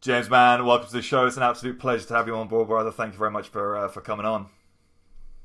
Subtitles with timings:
[0.00, 1.26] James, man, welcome to the show.
[1.26, 2.90] It's an absolute pleasure to have you on board, brother.
[2.90, 4.46] Thank you very much for uh, for coming on.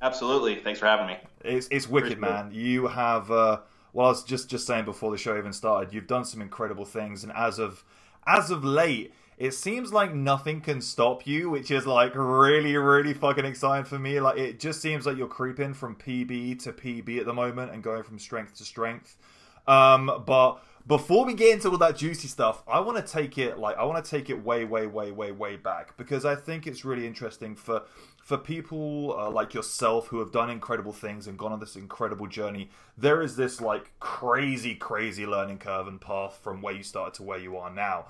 [0.01, 1.17] Absolutely, thanks for having me.
[1.43, 2.51] It's it's wicked, man.
[2.53, 3.29] You have.
[3.29, 3.59] Uh,
[3.91, 6.85] well, I was just just saying before the show even started, you've done some incredible
[6.85, 7.83] things, and as of
[8.25, 13.13] as of late, it seems like nothing can stop you, which is like really, really
[13.13, 14.21] fucking exciting for me.
[14.21, 17.83] Like it just seems like you're creeping from PB to PB at the moment and
[17.83, 19.17] going from strength to strength.
[19.67, 23.57] Um, but before we get into all that juicy stuff, I want to take it
[23.57, 26.67] like I want to take it way, way, way, way, way back because I think
[26.67, 27.83] it's really interesting for
[28.21, 32.27] for people uh, like yourself who have done incredible things and gone on this incredible
[32.27, 32.69] journey.
[32.97, 37.23] There is this like crazy, crazy learning curve and path from where you started to
[37.23, 38.07] where you are now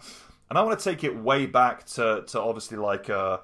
[0.50, 3.40] and I want to take it way back to to obviously like uh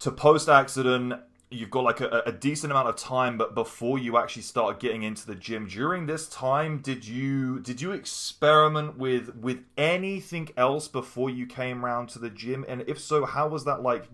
[0.00, 1.14] to post accident.
[1.50, 5.02] You've got like a, a decent amount of time, but before you actually start getting
[5.02, 10.88] into the gym, during this time, did you did you experiment with with anything else
[10.88, 12.64] before you came around to the gym?
[12.68, 14.08] And if so, how was that like?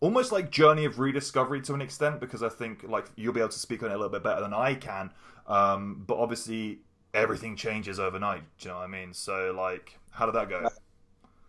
[0.00, 3.50] Almost like journey of rediscovery to an extent, because I think like you'll be able
[3.50, 5.12] to speak on it a little bit better than I can.
[5.46, 6.78] Um, but obviously,
[7.12, 8.42] everything changes overnight.
[8.58, 9.12] Do you know what I mean?
[9.12, 10.68] So like, how did that go?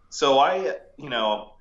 [0.10, 1.54] so I, you know,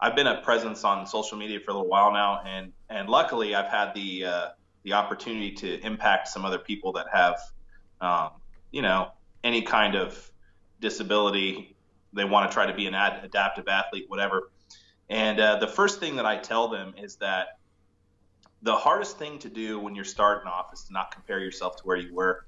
[0.00, 3.54] I've been a presence on social media for a little while now, and and luckily
[3.54, 4.48] I've had the uh,
[4.84, 7.40] the opportunity to impact some other people that have,
[8.00, 8.30] um,
[8.70, 9.10] you know,
[9.44, 10.30] any kind of
[10.80, 11.76] disability.
[12.12, 14.50] They want to try to be an ad- adaptive athlete, whatever.
[15.10, 17.58] And uh, the first thing that I tell them is that
[18.62, 21.82] the hardest thing to do when you're starting off is to not compare yourself to
[21.84, 22.46] where you were.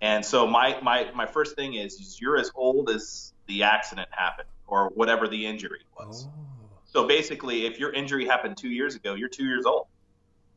[0.00, 4.08] And so my my my first thing is, is you're as old as the accident
[4.10, 6.26] happened or whatever the injury was.
[6.28, 6.51] Oh.
[6.92, 9.86] So basically, if your injury happened two years ago, you're two years old,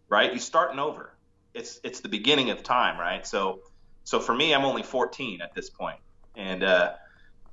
[0.09, 0.31] right?
[0.31, 1.17] You're starting over.
[1.53, 3.25] It's it's the beginning of time, right?
[3.25, 3.61] So
[4.03, 5.99] so for me, I'm only 14 at this point,
[6.35, 6.91] and uh,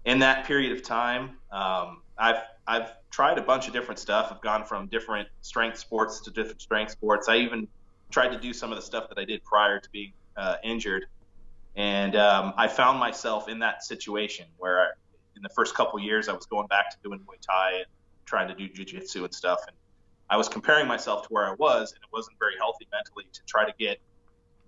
[0.05, 4.33] in that period of time, um, I've I've tried a bunch of different stuff.
[4.33, 7.29] I've gone from different strength sports to different strength sports.
[7.29, 7.69] I even
[8.11, 11.05] tried to do some of the stuff that I did prior to being uh, injured,
[11.77, 14.89] and um, I found myself in that situation where
[15.37, 17.87] in the first couple years, I was going back to doing Muay Thai and
[18.25, 19.77] trying to do Jiu-Jitsu and stuff, and
[20.29, 23.41] I was comparing myself to where I was, and it wasn't very healthy mentally to
[23.47, 24.01] try to get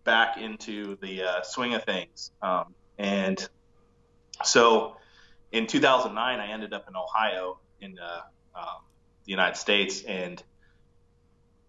[0.04, 2.30] back into the uh, swing of things.
[2.42, 3.48] Um, and
[4.42, 4.96] so,
[5.52, 8.82] in 2009, I ended up in Ohio in uh, um,
[9.24, 10.42] the United States, and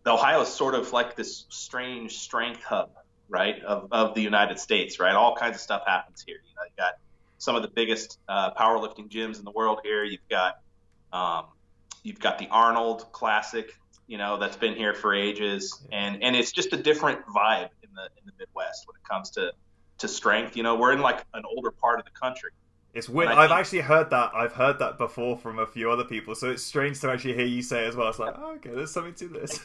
[0.06, 2.92] Ohio is sort of like this strange strength hub,
[3.30, 5.16] right, of, of the United States, right?
[5.16, 6.38] All kinds of stuff happens here.
[6.46, 6.96] You know, you got
[7.38, 10.04] some of the biggest uh, powerlifting gyms in the world here.
[10.04, 10.60] You've got
[11.14, 11.46] um,
[12.06, 13.78] you've got the Arnold Classic,
[14.08, 17.90] you know, that's been here for ages, and and it's just a different vibe in
[17.96, 19.52] the in the Midwest when it comes to
[19.98, 20.56] to strength.
[20.56, 22.52] You know, we're in like an older part of the country.
[22.94, 23.32] It's weird.
[23.32, 24.32] I've think, actually heard that.
[24.34, 26.34] I've heard that before from a few other people.
[26.36, 28.08] So it's strange to actually hear you say it as well.
[28.08, 29.60] It's like, oh, okay, there's something to this.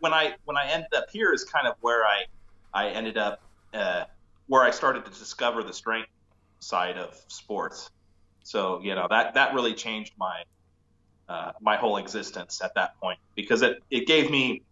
[0.00, 2.24] when I when I ended up here is kind of where I
[2.72, 3.42] I ended up
[3.74, 4.04] uh,
[4.46, 6.08] where I started to discover the strength
[6.60, 7.90] side of sports.
[8.42, 10.42] So you know that that really changed my
[11.30, 14.62] uh, my whole existence at that point because it it gave me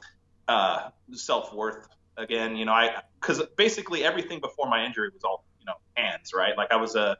[0.48, 1.86] uh, self worth
[2.16, 2.56] again.
[2.56, 6.56] You know, I because basically everything before my injury was all you know hands, right?
[6.56, 7.16] Like I was a,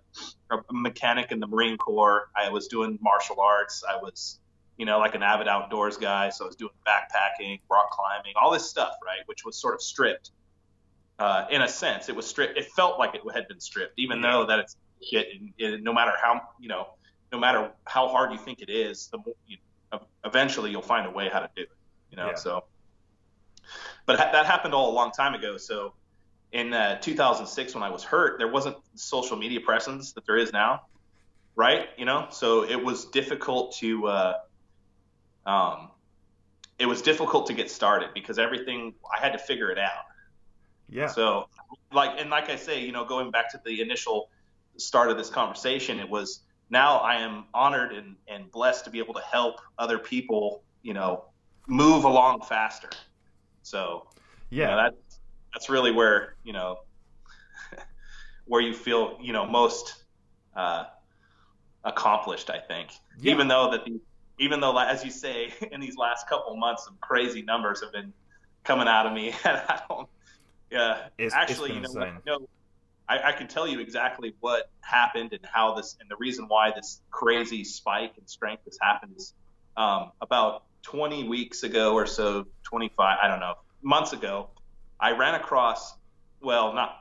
[0.50, 2.30] a mechanic in the Marine Corps.
[2.34, 3.84] I was doing martial arts.
[3.88, 4.40] I was
[4.76, 6.30] you know like an avid outdoors guy.
[6.30, 9.20] So I was doing backpacking, rock climbing, all this stuff, right?
[9.26, 10.32] Which was sort of stripped
[11.20, 12.08] uh, in a sense.
[12.08, 12.58] It was stripped.
[12.58, 15.28] It felt like it had been stripped, even though that it's shit.
[15.32, 16.88] And, and, no matter how you know,
[17.32, 19.58] no matter how hard you think it is, the more, you,
[20.24, 21.70] eventually you'll find a way how to do it.
[22.10, 22.34] You know, yeah.
[22.34, 22.64] so.
[24.06, 25.58] But that happened all a long time ago.
[25.58, 25.92] So
[26.52, 30.52] in uh, 2006, when I was hurt, there wasn't social media presence that there is
[30.52, 30.82] now,
[31.54, 31.88] right?
[31.98, 34.06] You know, so it was difficult to.
[34.06, 34.34] Uh,
[35.44, 35.90] um,
[36.78, 40.04] it was difficult to get started because everything I had to figure it out
[40.88, 41.06] yeah.
[41.06, 41.48] So,
[41.92, 44.30] like, and like I say, you know, going back to the initial
[44.76, 46.40] start of this conversation, it was
[46.70, 50.94] now I am honored and, and blessed to be able to help other people, you
[50.94, 51.24] know,
[51.66, 52.90] move along faster.
[53.62, 54.06] So,
[54.50, 54.94] yeah, you know, that,
[55.52, 56.80] that's really where, you know,
[58.46, 60.04] where you feel, you know, most
[60.54, 60.84] uh,
[61.84, 62.90] accomplished, I think.
[63.18, 63.32] Yeah.
[63.32, 64.00] Even though that the,
[64.38, 68.12] even though, as you say, in these last couple months, some crazy numbers have been
[68.64, 70.08] coming out of me, and I don't,
[70.70, 72.48] yeah, it's, actually, it's you know, you know
[73.08, 76.72] I, I, can tell you exactly what happened and how this, and the reason why
[76.72, 79.32] this crazy spike in strength has happened is
[79.76, 84.48] um, about 20 weeks ago or so, 25, I don't know, months ago,
[85.00, 85.94] I ran across,
[86.40, 86.96] well, not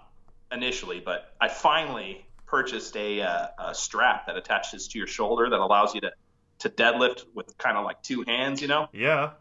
[0.52, 5.60] initially, but I finally purchased a, uh, a strap that attaches to your shoulder that
[5.60, 6.12] allows you to
[6.60, 8.88] to deadlift with kind of like two hands, you know.
[8.92, 9.32] Yeah.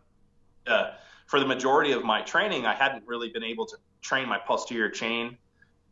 [0.67, 0.91] Uh,
[1.27, 4.91] for the majority of my training, I hadn't really been able to train my posterior
[4.91, 5.39] chain,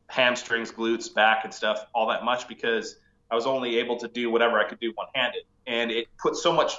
[0.09, 2.97] hamstrings, glutes, back, and stuff all that much because
[3.31, 5.45] I was only able to do whatever I could do one handed.
[5.67, 6.75] And it put so much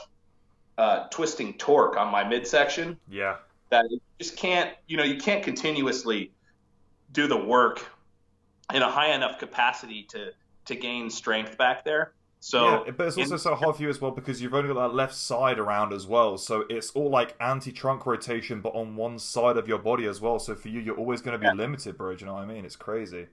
[0.77, 3.37] uh, twisting torque on my midsection Yeah.
[3.69, 6.31] that you just can't, you know, you can't continuously
[7.11, 7.85] do the work
[8.73, 10.31] in a high enough capacity to
[10.65, 12.13] to gain strength back there.
[12.39, 14.71] So, yeah, but it's also in- so hard for you as well because you've only
[14.71, 16.37] got that left side around as well.
[16.37, 20.37] So it's all like anti-trunk rotation, but on one side of your body as well.
[20.37, 21.53] So for you, you're always going to be Yeah.
[21.53, 22.13] limited, bro.
[22.13, 22.63] Do you know what I mean?
[22.63, 23.27] It's crazy.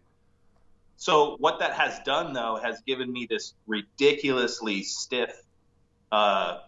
[0.96, 5.42] So what that has done though has given me this ridiculously stiff
[6.12, 6.60] uh,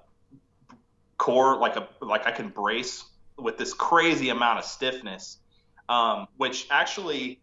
[1.18, 3.04] core, like a like I can brace
[3.38, 5.38] with this crazy amount of stiffness,
[5.88, 7.40] um, which actually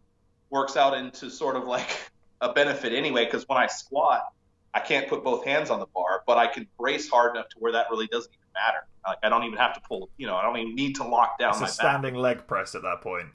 [0.50, 2.10] works out into sort of like
[2.40, 3.24] a benefit anyway.
[3.24, 4.32] Because when I squat,
[4.74, 7.56] I can't put both hands on the bar, but I can brace hard enough to
[7.58, 8.86] where that really doesn't even matter.
[9.06, 11.38] Like I don't even have to pull, you know, I don't even need to lock
[11.38, 13.28] down It's my a standing leg press at that point.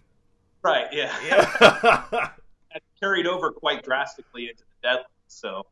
[0.63, 0.87] Right?
[0.91, 1.13] Yeah.
[1.25, 2.29] Yeah.
[2.73, 5.03] That carried over quite drastically into the deadlift.
[5.27, 5.65] So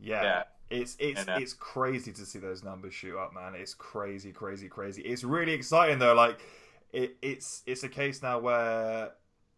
[0.00, 0.22] yeah.
[0.22, 0.42] yeah.
[0.70, 3.54] It's it's And, uh, it's crazy to see those numbers shoot up, man.
[3.54, 5.02] It's crazy, crazy, crazy.
[5.02, 6.14] It's really exciting though.
[6.14, 6.40] Like
[6.92, 9.12] it, it's it's a case now where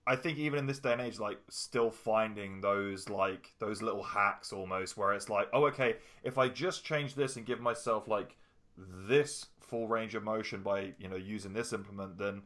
[0.06, 4.04] I think even in this day and age, like still finding those like those little
[4.04, 8.06] hacks almost where it's like, oh okay, if I just change this and give myself
[8.06, 8.36] like
[8.78, 12.42] this full range of motion by you know using this implement, then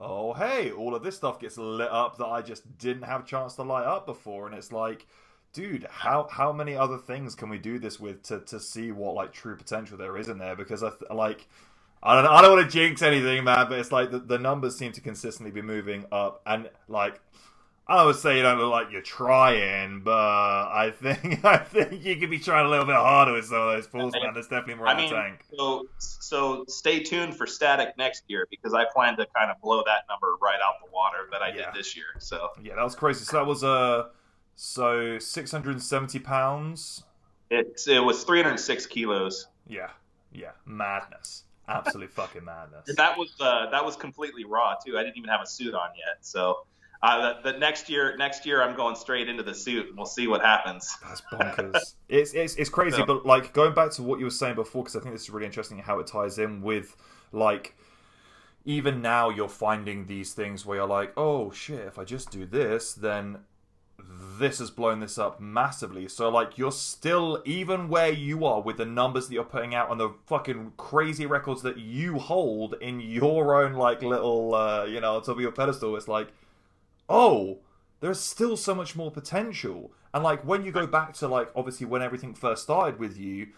[0.00, 3.26] oh hey, all of this stuff gets lit up that I just didn't have a
[3.26, 5.06] chance to light up before, and it's like
[5.52, 9.14] dude how how many other things can we do this with to to see what
[9.14, 10.56] like true potential there is in there?
[10.56, 11.46] Because i th- like
[12.04, 14.76] I don't, I don't want to jinx anything, man, but it's like the, the numbers
[14.76, 16.42] seem to consistently be moving up.
[16.44, 17.20] And, like,
[17.86, 22.16] I would say you don't look like you're trying, but I think I think you
[22.16, 24.32] could be trying a little bit harder with some of those pulls, man.
[24.34, 25.44] There's definitely more I in mean, the tank.
[25.56, 29.82] so so stay tuned for static next year because I plan to kind of blow
[29.84, 31.70] that number right out the water that I Yeah.
[31.72, 32.06] did this year.
[32.18, 33.24] So Yeah, that was crazy.
[33.24, 34.08] So that was, uh,
[34.56, 37.04] so 670 pounds.
[37.50, 39.48] it's it was 306 kilos.
[39.66, 39.90] Yeah,
[40.32, 41.44] yeah, madness.
[41.68, 42.94] Absolute fucking madness.
[42.96, 44.98] That was uh, that was completely raw too.
[44.98, 46.18] I didn't even have a suit on yet.
[46.20, 46.66] So
[47.02, 50.06] uh, the, the next year next year I'm going straight into the suit and we'll
[50.06, 50.96] see what happens.
[51.06, 51.94] That's bonkers.
[52.08, 54.82] it's, it's it's crazy, So- but like going back to what you were saying before,
[54.82, 56.96] because I think this is really interesting how it ties in with
[57.32, 57.74] like
[58.66, 62.46] even now you're finding these things where you're like, oh shit, if I just do
[62.46, 63.38] this, then
[63.98, 66.08] this has blown this up massively.
[66.08, 69.90] So like you're still even where you are with the numbers that you're putting out
[69.90, 75.00] and the fucking crazy records that you hold in your own like little uh, you
[75.00, 75.96] know top of your pedestal.
[75.96, 76.28] It's like,
[77.08, 77.58] oh,
[78.00, 79.92] there's still so much more potential.
[80.12, 83.48] And like when you go back to like obviously when everything first started with you,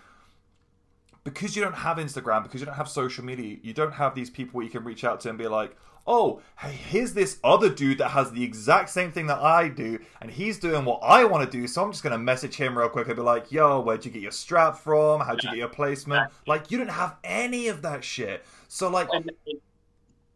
[1.24, 4.30] because you don't have Instagram, because you don't have social media, you don't have these
[4.30, 7.98] people you can reach out to and be like, oh, hey, here's this other dude
[7.98, 11.50] that has the exact same thing that I do, and he's doing what I want
[11.50, 14.04] to do, so I'm just gonna message him real quick and be like, yo, where'd
[14.04, 15.20] you get your strap from?
[15.20, 16.30] How'd you get your placement?
[16.46, 18.44] Like you didn't have any of that shit.
[18.68, 19.60] So like And and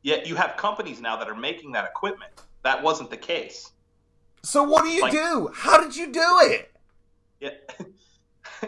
[0.03, 2.33] yet you have companies now that are making that equipment.
[2.63, 3.73] That wasn't the case.
[4.43, 5.51] so what do you Like- do?
[5.55, 6.73] How did you do it?
[7.41, 7.51] Yeah.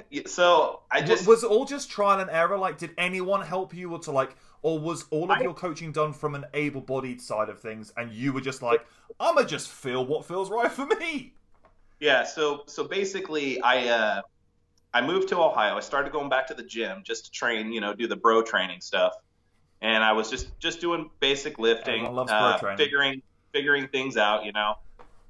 [0.09, 2.57] Yeah, so I just was it all just trial and error?
[2.57, 5.93] Like, did anyone help you, or to like, or was all of I- your coaching
[5.93, 8.87] done from an able-bodied side of things, and you were just like,
[9.21, 11.35] I'm gonna just feel what feels right for me?
[12.01, 14.23] Yeah, so so basically, I uh,
[14.95, 15.77] I moved to Ohio.
[15.77, 18.43] I started going back to the gym just to train, you know, do the bro
[18.43, 19.15] training stuff.
[19.81, 24.45] And I was just just doing basic lifting, Everyone loves uh, figuring figuring things out.
[24.45, 24.75] You know,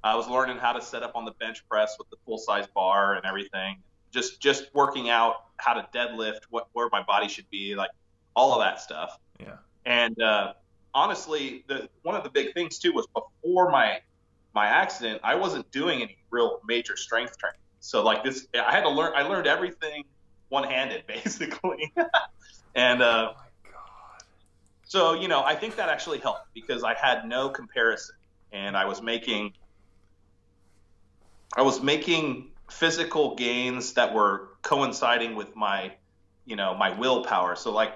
[0.02, 2.66] I was learning how to set up on the bench press with the full size
[2.74, 3.76] bar and everything.
[4.10, 7.90] Just just working out how to deadlift, what where my body should be, like
[8.34, 9.16] all of that stuff.
[9.40, 9.56] Yeah.
[9.84, 10.52] And uh,
[10.94, 13.98] honestly, the one of the big things too was before my
[14.54, 17.56] my accident, I wasn't doing any real major strength training.
[17.80, 19.12] So like this, I had to learn.
[19.16, 20.04] I learned everything
[20.48, 21.92] one handed basically.
[22.74, 24.22] and uh, Oh my god.
[24.84, 28.14] so you know, I think that actually helped because I had no comparison,
[28.52, 29.52] and I was making
[31.56, 35.92] I was making physical gains that were coinciding with my
[36.44, 37.56] you know my willpower.
[37.56, 37.94] So like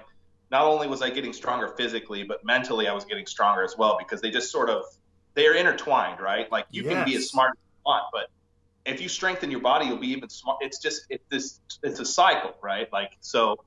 [0.51, 3.97] not only was I getting stronger physically, but mentally I was getting stronger as well
[3.99, 4.83] because they just sort of
[5.35, 6.51] they are intertwined, right?
[6.51, 7.23] Like you can be Yes.
[7.23, 8.27] as smart as you want, but
[8.85, 10.57] if you strengthen your body, you'll be even smart.
[10.61, 12.87] It's just it's this it's a cycle, right?
[12.91, 13.57] Like so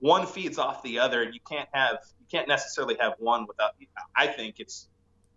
[0.00, 3.70] one feeds off the other and you can't have you can't necessarily have one without
[4.16, 4.88] I think it's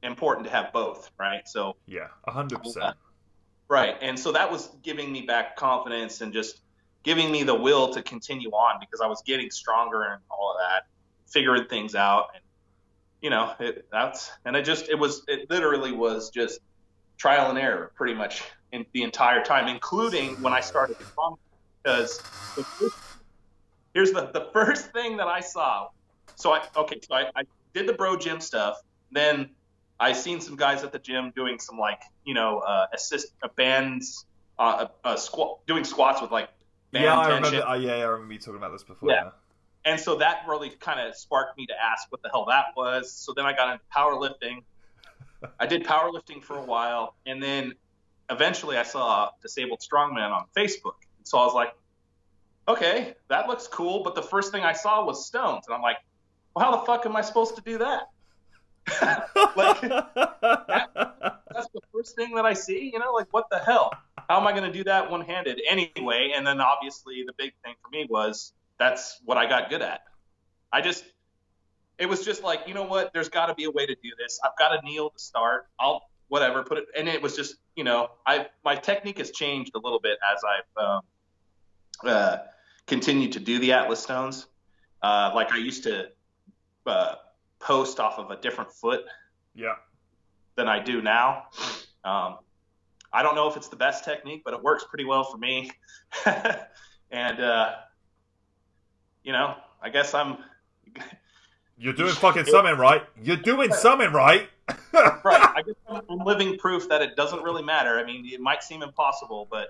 [0.04, 1.48] important to have both, right?
[1.48, 2.96] So Yeah, hundred percent.
[3.70, 3.98] Right.
[4.02, 6.62] And so that was giving me back confidence and just
[7.08, 10.58] giving me the will to continue on because I was getting stronger and all of
[10.60, 10.84] that,
[11.32, 12.44] figuring things out, and
[13.22, 16.60] you know, it, that's and it just it was it literally was just
[17.18, 20.98] trial and error pretty much in the entire time, including when I started
[21.82, 22.20] because
[23.94, 25.88] here's the the first thing that I saw.
[26.36, 28.76] So I okay, so I, I did the bro gym stuff,
[29.12, 29.52] then
[29.98, 33.48] I seen some guys at the gym doing some like you know uh, assist uh,
[33.56, 34.26] bands,
[34.60, 36.50] uh, uh, squat, doing squats with like
[36.92, 37.54] yeah, I tension.
[37.54, 37.68] remember.
[37.70, 39.10] Uh, yeah, I remember you talking about this before.
[39.10, 39.24] Yeah.
[39.26, 39.30] Yeah.
[39.86, 43.12] And so that really kind of sparked me to ask what the hell that was.
[43.12, 44.64] So then I got into powerlifting.
[45.60, 47.74] I did powerlifting for a while, and then
[48.30, 50.96] eventually I saw Disabled Strongman on Facebook.
[51.24, 51.74] So I was like,
[52.68, 54.04] okay, that looks cool.
[54.04, 55.98] But the first thing I saw was stones, and I'm like,
[56.54, 58.10] well, how the fuck am I supposed to do that?
[59.56, 63.92] like that's the first thing that I see, you know, like what the hell?
[64.30, 66.34] How am I going to do that one handed anyway?
[66.36, 70.02] And then obviously the big thing for me was that's what I got good at.
[70.72, 71.06] I just,
[71.98, 73.14] it was just like, you know what?
[73.14, 74.40] There's got to be a way to do this.
[74.44, 75.68] I've got to kneel to start.
[75.80, 79.72] I'll whatever put it, and it was just, you know, I my technique has changed
[79.76, 81.02] a little bit as I've um,
[82.06, 82.38] uh,
[82.86, 84.46] continued to do the Atlas stones.
[85.02, 86.10] Uh, like I used to
[86.86, 87.16] uh,
[87.60, 89.06] post off of a different foot
[89.56, 89.76] yeah.
[90.56, 91.46] than I do now.
[92.04, 92.38] Um,
[93.12, 95.72] I don't know if it's the best technique, but it works pretty well for me.
[97.12, 97.76] and uh,
[99.24, 100.38] you know, I guess I'm
[101.78, 103.04] You're doing fucking something right.
[103.22, 104.50] You're doing something right.
[104.94, 105.54] right.
[105.56, 108.00] I guess I'm, I'm living proof that it doesn't really matter.
[108.00, 109.70] I mean, it might seem impossible, but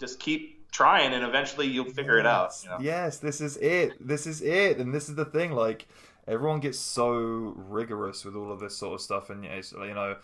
[0.00, 2.52] just keep trying, and eventually you'll figure it out.
[2.62, 2.78] You know?
[2.80, 3.94] Yes, this is it.
[4.00, 5.52] This is it, and this is the thing.
[5.52, 5.86] Like
[6.26, 7.12] everyone gets so
[7.56, 10.16] rigorous with all of this sort of stuff, and you know,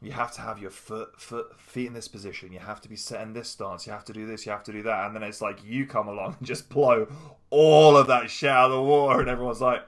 [0.00, 2.52] you have to have your foot, foot, feet in this position.
[2.52, 3.86] You have to be set in this stance.
[3.86, 4.46] You have to do this.
[4.46, 7.08] You have to do that, and then it's like you come along and just blow
[7.50, 9.82] all of that shit out of the water, and everyone's like,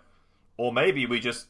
[0.57, 1.47] or maybe we just.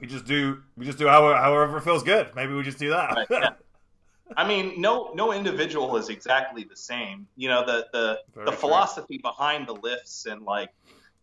[0.00, 0.60] We just do.
[0.76, 2.28] We just do however, however it feels good.
[2.34, 3.14] Maybe we just do that.
[3.14, 3.50] Right, yeah.
[4.36, 7.28] I mean, no no individual is exactly the same.
[7.36, 8.60] You know, the the, Very the true.
[8.60, 10.70] philosophy behind the lifts and like,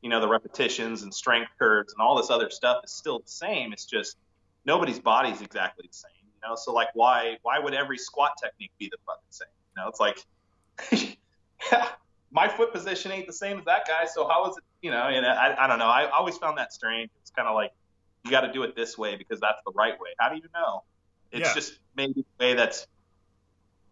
[0.02, 3.30] you know, the repetitions and strength curves and all this other stuff is still the
[3.30, 3.74] same.
[3.74, 4.18] It's just
[4.66, 6.12] nobody's body's exactly the same.
[6.26, 9.48] You know, so like why why would every squat technique be the fucking same?
[9.76, 11.18] You know, it's like
[12.32, 14.64] my foot position ain't the same as that guy, so how is it?
[14.82, 15.86] You know, and I I don't know.
[15.86, 17.12] I always found that strange.
[17.22, 17.72] It's kind of like
[18.24, 20.10] you got to do it this way because that's the right way.
[20.20, 20.84] How do you know?
[21.32, 21.54] It's Yeah.
[21.54, 22.88] just maybe the way that's.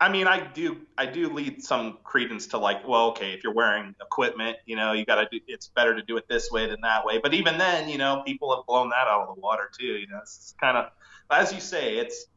[0.02, 3.54] I mean, I do I do lead some credence to like, well, okay, if you're
[3.54, 5.40] wearing equipment, you know, you got to do.
[5.48, 7.20] It's better to do it this way than that way.
[7.22, 9.86] But even then, you know, people have blown that out of the water too.
[9.86, 10.92] You know, it's kind of,
[11.30, 12.28] as you say, it's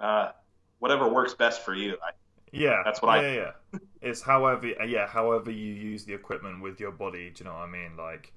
[0.00, 0.30] uh,
[0.78, 1.94] whatever works best for you.
[2.02, 2.10] I,
[2.52, 3.34] Yeah, That's what I- yeah, Yeah,
[3.72, 3.78] yeah.
[4.00, 7.30] It's however, yeah, however you use the equipment with your body.
[7.30, 7.96] Do you know what I mean?
[7.96, 8.32] Like,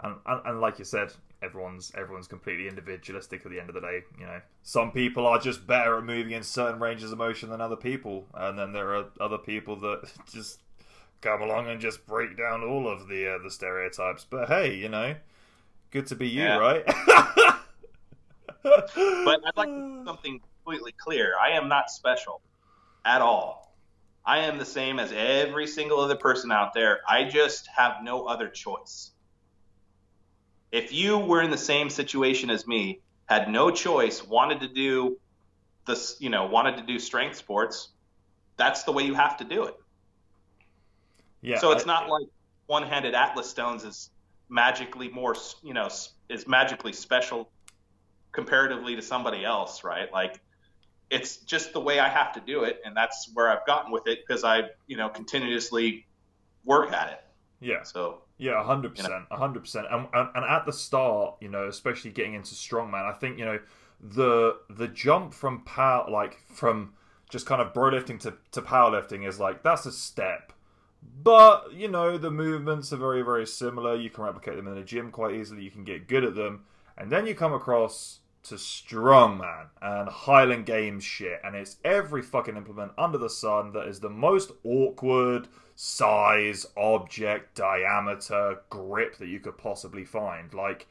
[0.00, 1.12] and, and and like you said,
[1.42, 3.44] everyone's everyone's completely individualistic.
[3.44, 6.32] At the end of the day, you know, some people are just better at moving
[6.32, 10.10] in certain ranges of motion than other people, and then there are other people that
[10.32, 10.60] just
[11.20, 14.26] come along and just break down all of the uh, the stereotypes.
[14.28, 15.14] But hey, you know,
[15.90, 16.56] good to be you, Yeah.
[16.58, 16.84] right?
[18.64, 21.32] But I'd like to make something completely clear.
[21.40, 22.40] I am not special
[23.04, 23.74] at all.
[24.24, 27.00] I am the same as every single other person out there.
[27.08, 29.10] I just have no other choice.
[30.72, 35.18] If you were in the same situation as me, had no choice, wanted to do
[35.86, 37.88] this, you know, wanted to do strength sports,
[38.56, 39.74] that's the way you have to do it.
[41.42, 41.58] yeah.
[41.58, 42.26] so it's I- not like
[42.66, 44.10] one-handed Atlas stones is
[44.48, 45.88] magically more, you know,
[46.28, 47.50] is magically special
[48.32, 50.10] comparatively to somebody else, right?
[50.12, 50.40] Like
[51.10, 54.06] it's just the way I have to do it, and that's where I've gotten with
[54.06, 56.06] it because I, you know, continuously
[56.64, 57.20] work at it.
[57.60, 57.82] yeah.
[57.82, 59.86] So Yeah, hundred percent, hundred percent.
[59.92, 63.60] And and at the start, you know, especially getting into strongman, I think you know
[64.00, 66.94] the the jump from power, like from
[67.30, 70.52] just kind of brolifting to to powerlifting, is like that's a step.
[71.22, 73.94] But you know, the movements are very very similar.
[73.94, 75.62] You can replicate them in the gym quite easily.
[75.62, 76.64] You can get good at them,
[76.98, 82.56] and then you come across to strongman and Highland Games shit, and it's every fucking
[82.56, 89.40] implement under the sun that is the most awkward size, object, diameter, grip that you
[89.40, 90.52] could possibly find.
[90.52, 90.88] Like,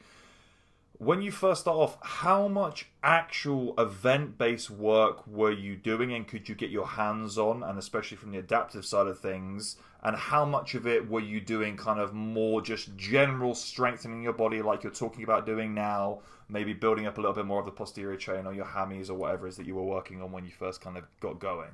[0.98, 6.28] when you first start off, how much actual event based work were you doing and
[6.28, 9.76] could you get your hands on, and especially from the adaptive side of things?
[10.04, 14.32] And how much of it were you doing kind of more just general strengthening your
[14.32, 16.20] body, like you're talking about doing now,
[16.52, 19.14] maybe building up a little bit more of the posterior chain or your hammies or
[19.14, 21.70] whatever is that you were working on when you first kind of got going?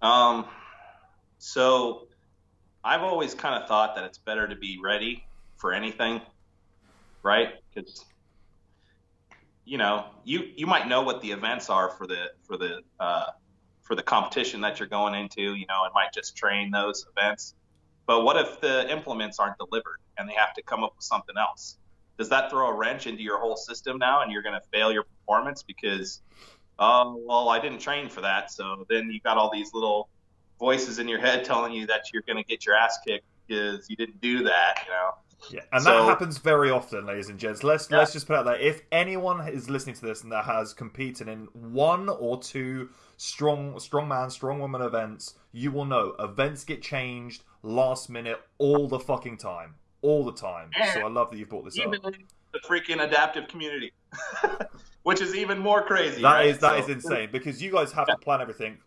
[0.00, 0.46] Um,
[1.38, 2.06] so
[2.84, 5.24] I've always kind of thought that it's better to be ready
[5.56, 6.20] for anything,
[7.22, 7.54] right?
[7.74, 8.04] Because
[9.64, 13.26] you know, you you might know what the events are for the for the uh,
[13.82, 17.54] for the competition that you're going into, you know, and might just train those events.
[18.06, 21.36] But what if the implements aren't delivered and they have to come up with something
[21.36, 21.76] else?
[22.18, 24.92] Does that throw a wrench into your whole system now and you're going to fail
[24.92, 26.22] your performance because,
[26.78, 28.50] oh, well, I didn't train for that.
[28.50, 30.08] So then you got all these little
[30.58, 33.88] voices in your head telling you that you're going to get your ass kicked because
[33.90, 35.10] you didn't do that, you know?
[35.50, 37.62] Yeah, and so, that happens very often, ladies and gents.
[37.62, 37.98] Let's yeah.
[37.98, 38.58] let's just put out there.
[38.58, 43.78] If anyone is listening to this and that has competed in one or two strong
[43.78, 48.98] strong man, strong woman events, you will know events get changed last minute all the
[48.98, 49.74] fucking time.
[50.06, 50.70] All the time.
[50.78, 51.90] And so I love that you've brought this up.
[51.90, 53.92] The freaking adaptive community.
[55.02, 56.22] Which is even more crazy.
[56.22, 56.46] That right?
[56.46, 58.14] is that so, is insane because you guys have yeah.
[58.14, 58.78] to plan everything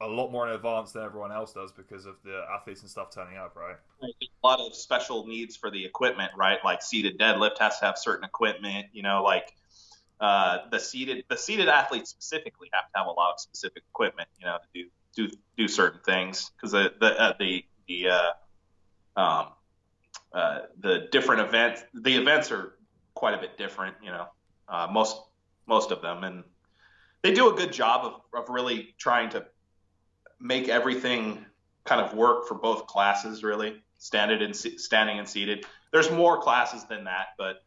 [0.00, 3.14] a lot more in advance than everyone else does because of the athletes and stuff
[3.14, 3.76] turning up, right?
[4.02, 6.58] A lot of special needs for the equipment, right?
[6.64, 9.54] Like seated deadlift has to have certain equipment, you know, like
[10.20, 14.28] uh, the seated the seated athletes specifically have to have a lot of specific equipment,
[14.38, 19.20] you know, to do do do certain things because the the uh, the the uh,
[19.20, 19.46] um,
[20.34, 22.78] uh, the different events the events are
[23.14, 24.26] quite a bit different, you know,
[24.68, 25.16] uh, most
[25.66, 26.44] most of them, and
[27.22, 29.46] they do a good job of, of really trying to
[30.40, 31.44] make everything
[31.84, 35.64] kind of work for both classes, really standard and standing and seated.
[35.92, 37.62] There's more classes than that, but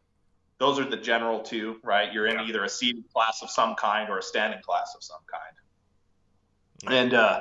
[0.58, 2.12] those are the general two, right?
[2.12, 2.44] You're in yeah.
[2.44, 5.56] either a seated class of some kind or a standing class of some kind.
[6.82, 7.00] Yeah.
[7.00, 7.40] And uh,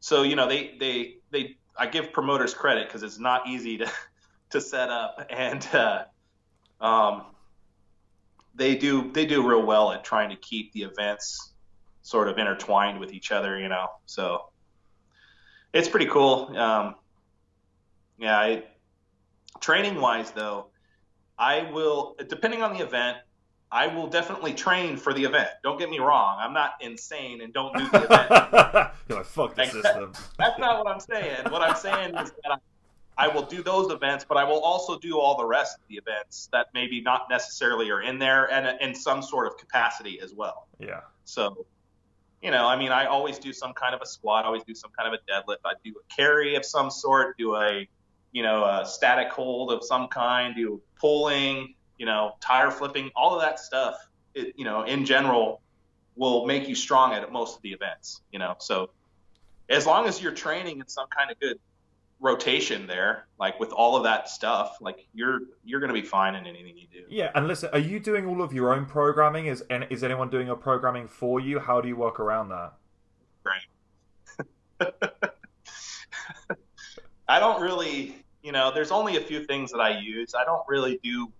[0.00, 3.90] so, you know, they they they I give promoters credit because it's not easy to
[4.50, 6.04] to set up, and uh,
[6.80, 7.24] um,
[8.54, 11.52] they do they do real well at trying to keep the events
[12.02, 13.88] sort of intertwined with each other, you know.
[14.06, 14.50] So
[15.72, 16.56] it's pretty cool.
[16.56, 16.94] Um,
[18.18, 18.64] yeah, I,
[19.60, 20.68] training wise though,
[21.38, 23.18] I will, depending on the event,
[23.70, 25.48] I will definitely train for the event.
[25.64, 26.38] Don't get me wrong.
[26.40, 28.30] I'm not insane and don't do the event.
[29.08, 30.12] You're like, fuck the like, system.
[30.38, 31.50] that's not what I'm saying.
[31.50, 32.60] What I'm saying is that
[33.16, 35.82] I, I, will do those events, but I will also do all the rest of
[35.88, 39.56] the events that maybe not necessarily are in there and uh, in some sort of
[39.56, 40.68] capacity as well.
[40.78, 41.00] Yeah.
[41.24, 41.66] So,
[42.42, 44.90] you know, I mean, I always do some kind of a squat, always do some
[44.96, 45.58] kind of a deadlift.
[45.64, 47.88] I do a carry of some sort, do a
[48.36, 53.34] you know, a static hold of some kind, do pulling, you know, tire flipping, all
[53.34, 53.96] of that stuff,
[54.34, 55.62] it, you know, in general
[56.16, 58.54] will make you strong at most of the events, you know.
[58.58, 58.90] So
[59.70, 61.58] as long as you're training in some kind of good
[62.20, 66.34] rotation there, like with all of that stuff, like you're you're going to be fine
[66.34, 67.04] in anything you do.
[67.08, 69.46] Yeah, and listen, are you doing all of your own programming?
[69.46, 71.58] Is and is anyone doing your programming for you?
[71.58, 72.72] How do you work around that?
[73.44, 73.66] Right.
[77.28, 80.32] I don't really you know, there's only a few things that I use.
[80.36, 81.32] I don't really do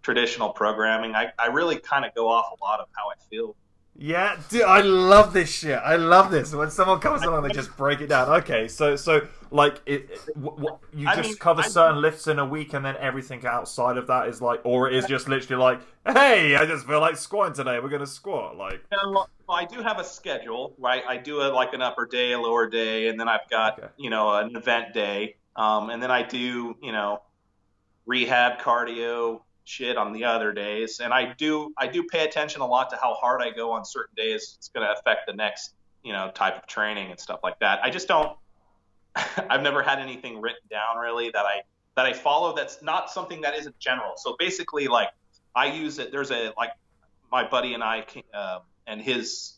[0.00, 1.14] traditional programming.
[1.14, 3.54] I, I really kind of go off a lot of how I feel.
[3.96, 5.78] Yeah, dude, I love this shit.
[5.78, 6.52] I love this.
[6.52, 8.28] When someone comes along, they just break it down.
[8.40, 11.94] Okay, so so like it, it w- w- you I just mean, cover I certain
[11.94, 14.96] mean, lifts in a week, and then everything outside of that is like, or it
[14.96, 15.80] is just literally like,
[16.12, 17.78] hey, I just feel like squatting today.
[17.78, 18.56] We're gonna squat.
[18.56, 18.82] Like,
[19.48, 21.04] I do have a schedule, right?
[21.06, 23.88] I do a, like an upper day, a lower day, and then I've got okay.
[23.96, 25.36] you know an event day.
[25.54, 27.22] Um, and then I do, you know,
[28.06, 31.00] rehab cardio shit on the other days.
[31.00, 33.84] And I do, I do pay attention a lot to how hard I go on
[33.84, 34.54] certain days.
[34.58, 37.80] It's going to affect the next, you know, type of training and stuff like that.
[37.82, 38.36] I just don't,
[39.16, 41.62] I've never had anything written down really that I,
[41.96, 42.54] that I follow.
[42.54, 44.14] That's not something that isn't general.
[44.16, 45.08] So basically like
[45.54, 46.12] I use it.
[46.12, 46.70] There's a, like
[47.32, 49.54] my buddy and I, uh, and his,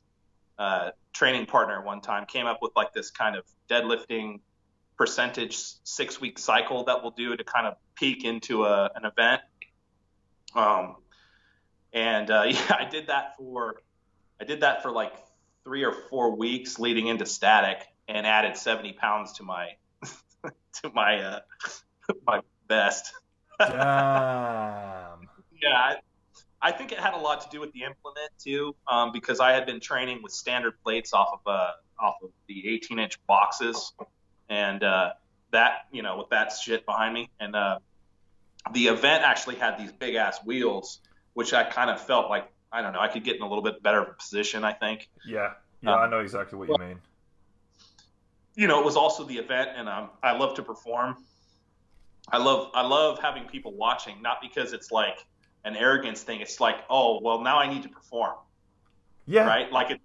[0.59, 4.40] uh, training partner one time came up with like this kind of deadlifting
[4.97, 9.42] percentage six week cycle that we'll do to kind of peak into a, an event.
[10.57, 10.97] Um,
[11.92, 13.83] and uh, yeah, I did that for
[14.40, 15.12] I did that for like
[15.64, 19.71] three or four weeks leading into static, and added 70 pounds to my
[20.42, 21.40] to my uh,
[22.27, 23.12] my best.
[23.59, 25.29] Damn.
[25.62, 25.97] yeah, I,
[26.61, 29.53] I, think it had a lot to do with the implement too, um, because I
[29.53, 33.95] had been training with standard plates off of uh, off of the 18 inch boxes
[34.51, 35.12] and uh,
[35.53, 37.79] that you know with that shit behind me, and uh,
[38.72, 41.00] the event actually had these big ass wheels,
[41.35, 43.62] which I kind of felt like I don't know I could get in a little
[43.62, 44.64] bit better position.
[44.64, 45.09] I think.
[45.26, 45.52] Yeah,
[45.83, 47.00] yeah, um, I know exactly what well, you mean.
[48.55, 51.16] You know, it was also the event, and um, I love to perform.
[52.29, 55.24] I love I love having people watching, not because it's like
[55.64, 56.40] an arrogance thing.
[56.40, 58.35] It's like, oh well, now I need to perform.
[59.26, 59.46] Yeah.
[59.46, 59.70] Right.
[59.70, 60.00] Like it,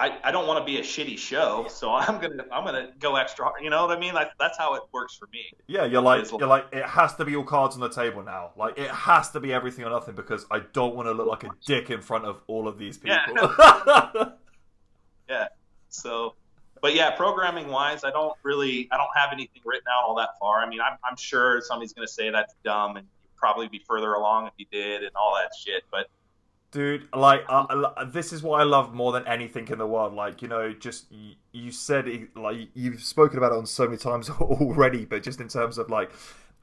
[0.00, 3.16] I, I don't want to be a shitty show, so I'm gonna I'm gonna go
[3.16, 3.44] extra.
[3.44, 3.62] hard.
[3.62, 4.14] You know what I mean?
[4.14, 5.52] Like, that's how it works for me.
[5.66, 8.52] Yeah, you're like you're like it has to be all cards on the table now.
[8.56, 11.44] Like it has to be everything or nothing because I don't want to look like
[11.44, 13.18] a dick in front of all of these people.
[13.36, 14.24] Yeah.
[15.30, 15.46] Yeah.
[15.88, 16.34] So,
[16.82, 20.30] but yeah, programming wise, I don't really I don't have anything written out all that
[20.40, 20.60] far.
[20.60, 24.14] I mean, I'm I'm sure somebody's gonna say that's dumb and you'd probably be further
[24.14, 25.84] along if you did and all that shit.
[25.90, 26.08] But
[26.72, 30.14] Dude, like uh, this is what I love more than anything in the world.
[30.14, 31.06] Like you know, just
[31.52, 35.40] you, said it, like you've spoken about it on so many times already, but just
[35.40, 36.12] in terms of like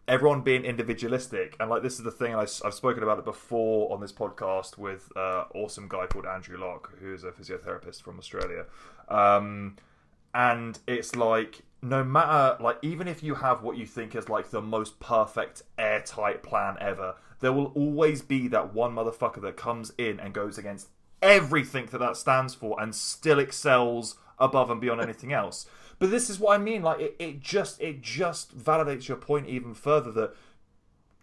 [0.08, 3.26] everyone being individualistic, and like this is the thing, and I, have spoken about it
[3.26, 8.02] before on this podcast with uh, awesome guy called Andrew Locke, who is a physiotherapist
[8.02, 8.66] from Australia,
[9.10, 9.76] um,
[10.34, 14.52] and it's like no matter like even if you have what you think is like
[14.52, 19.92] the most perfect airtight plan ever there will always be that one motherfucker that comes
[19.98, 20.88] in and goes against
[21.22, 25.66] everything that that stands for and still excels above and beyond anything else.
[26.00, 29.48] But this is what i mean like it, it just it just validates your point
[29.48, 30.36] even further that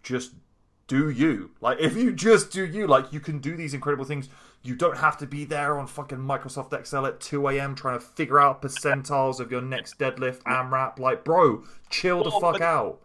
[0.03, 0.33] just
[0.87, 1.51] do you.
[1.61, 4.29] Like if you just do you like you can do these incredible things.
[4.63, 8.05] You don't have to be there on fucking microsoft excel at 2 a.m trying to
[8.05, 10.99] figure out percentiles of your next deadlift amrap.
[10.99, 12.99] Like bro chill the Well, fuck but- out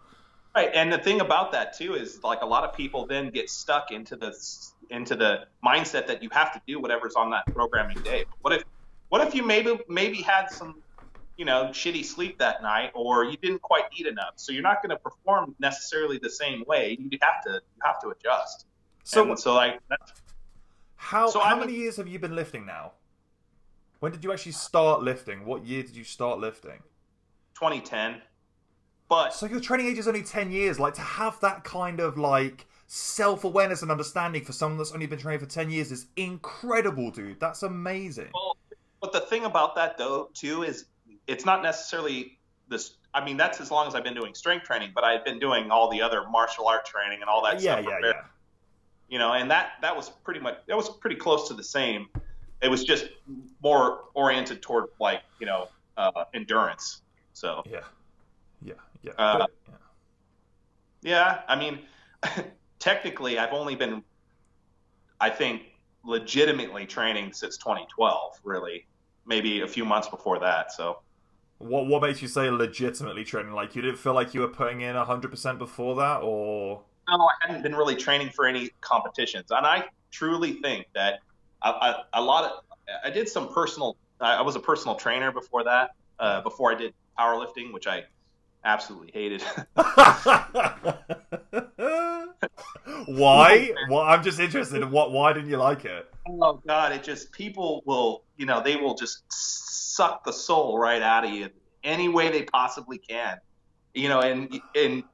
[0.55, 3.49] Right, and the thing about that too is like a lot of people then get
[3.49, 4.35] stuck into the
[4.91, 8.25] into the mindset that you have to do whatever's on that programming day.
[8.41, 8.65] What if
[9.11, 10.83] what if you maybe maybe had some
[11.37, 14.83] you know shitty sleep that night or you didn't quite eat enough, so you're not
[14.83, 16.97] going to perform necessarily the same way.
[16.99, 18.67] You have to you have to adjust.
[19.05, 20.13] so and so like that's,
[20.97, 22.93] How So how I'm- many years have you been lifting now?
[24.01, 25.45] When did you actually start lifting?
[25.45, 26.83] What year did you start lifting?
[27.55, 28.23] 2010,
[29.11, 30.81] but So your training age is only ten years.
[30.81, 35.07] Like to have that kind of like self awareness and understanding for someone that's only
[35.07, 37.41] been training for ten years is incredible, dude.
[37.41, 38.31] That's amazing.
[38.33, 38.57] Well,
[39.03, 40.87] but the thing about that though too is
[41.27, 42.95] it's not necessarily this.
[43.13, 45.73] I mean, that's as long as I've been doing strength training, but I've been doing
[45.73, 47.85] all the other martial art training and all that yeah, stuff.
[47.85, 48.23] yeah, very- yeah.
[49.09, 52.07] You know, and that that was pretty much that was pretty close to the same.
[52.63, 53.09] It was just
[53.61, 57.03] more oriented toward like you know uh, endurance.
[57.33, 57.81] So Yeah.
[58.63, 58.75] Yeah.
[59.03, 59.13] Yeah.
[59.19, 59.75] Uh, But- yeah.
[61.03, 61.81] yeah, I mean,
[62.79, 64.03] technically, I've only been,
[65.21, 65.63] I think,
[66.05, 68.41] legitimately training since 2012.
[68.45, 68.87] Really,
[69.27, 70.73] maybe a few months before that.
[70.73, 71.01] So.
[71.59, 73.53] What what makes you say legitimately training?
[73.53, 77.17] Like you didn't feel like you were putting in hundred percent before that, or no,
[77.27, 81.21] I hadn't been really training for any competitions, and I truly think that
[81.63, 82.51] a, a, a lot of
[83.05, 83.99] I did some personal.
[84.23, 85.91] I I was a personal trainer before that.
[86.19, 88.05] Uh, before I did powerlifting, which I
[88.65, 89.43] absolutely hated.
[93.07, 93.73] why?
[93.89, 95.13] Well, I'm just interested in what.
[95.13, 96.07] Why didn't you like it?
[96.29, 101.03] oh God, it just people will, you know, they will just suck the soul right
[101.03, 101.49] out of you
[101.83, 103.39] any way they possibly can,
[103.95, 105.05] you know, and and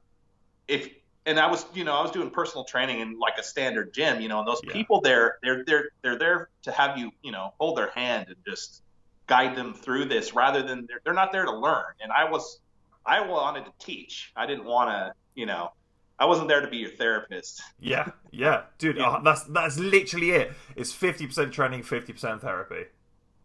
[0.67, 0.89] if
[1.25, 4.21] and I was, you know, I was doing personal training in like a standard gym,
[4.21, 4.73] you know, and those Yeah.
[4.73, 8.37] people there, they're they're they're there to have you, you know, hold their hand and
[8.47, 8.83] just
[9.27, 11.85] guide them through this rather than they're they're not there to learn.
[12.01, 12.59] And I was,
[13.07, 14.33] I wanted to teach.
[14.35, 15.71] I didn't want to, you know,
[16.19, 17.61] I wasn't there to be your therapist.
[17.79, 18.97] Yeah, yeah, dude.
[18.97, 19.07] Yeah.
[19.07, 20.51] uh, that's that's literally it.
[20.75, 22.85] It's fifty percent training, fifty percent therapy.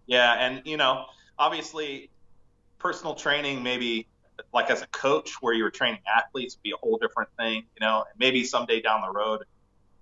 [0.07, 1.05] Yeah, and you know,
[1.38, 2.11] obviously,
[2.79, 4.09] personal training maybe
[4.53, 7.64] like as a coach where you were training athletes would be a whole different thing.
[7.79, 9.44] You know, maybe someday down the road,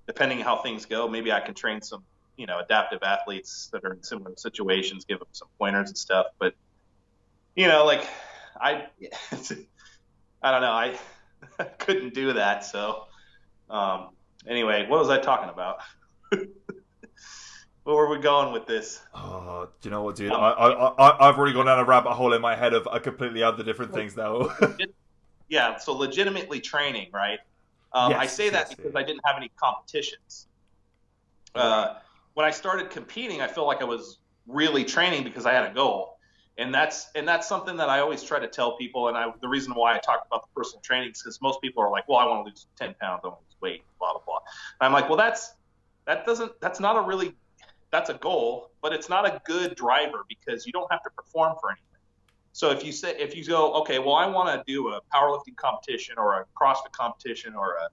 [0.07, 2.05] depending how things go, maybe I can train some
[2.37, 6.27] you know adaptive athletes that are in similar situations, give them some pointers and stuff.
[6.39, 6.55] But
[7.57, 8.07] you know, like
[8.59, 8.87] I,
[10.43, 10.97] I don't know, I
[11.79, 12.65] couldn't do that.
[12.65, 13.05] So
[13.69, 14.11] um,
[14.47, 15.79] anyway, what was I talking about?
[17.85, 19.01] Where were we going with this?
[19.15, 20.33] Oh, do you know what, dude?
[20.33, 22.87] Um, I, I, I, I've already gone down a rabbit hole in my head of
[22.91, 24.55] a completely other different things now.
[25.49, 27.39] yeah, so legitimately training, right?
[27.93, 29.01] Um, I say that yes, because yeah.
[29.01, 30.47] I didn't have any competitions.
[31.55, 31.95] Uh,
[32.35, 35.75] when I started competing, I feel like I was really training because I had a
[35.75, 36.19] goal,
[36.61, 39.09] and that's and that's something that I always try to tell people.
[39.09, 41.83] And I, the reason why I talk about the personal training is because most people
[41.83, 44.13] are like, "Well, I want to lose 10 pounds, I want to lose weight, blah
[44.13, 44.39] blah blah."
[44.81, 45.55] And I'm like, "Well, that's
[46.07, 47.35] that doesn't that's not a really
[47.91, 51.57] that's a goal, but it's not a good driver because you don't have to perform
[51.61, 51.87] for anything."
[52.53, 55.57] So if you say if you go, okay, well, I want to do a powerlifting
[55.57, 57.89] competition or a CrossFit competition or a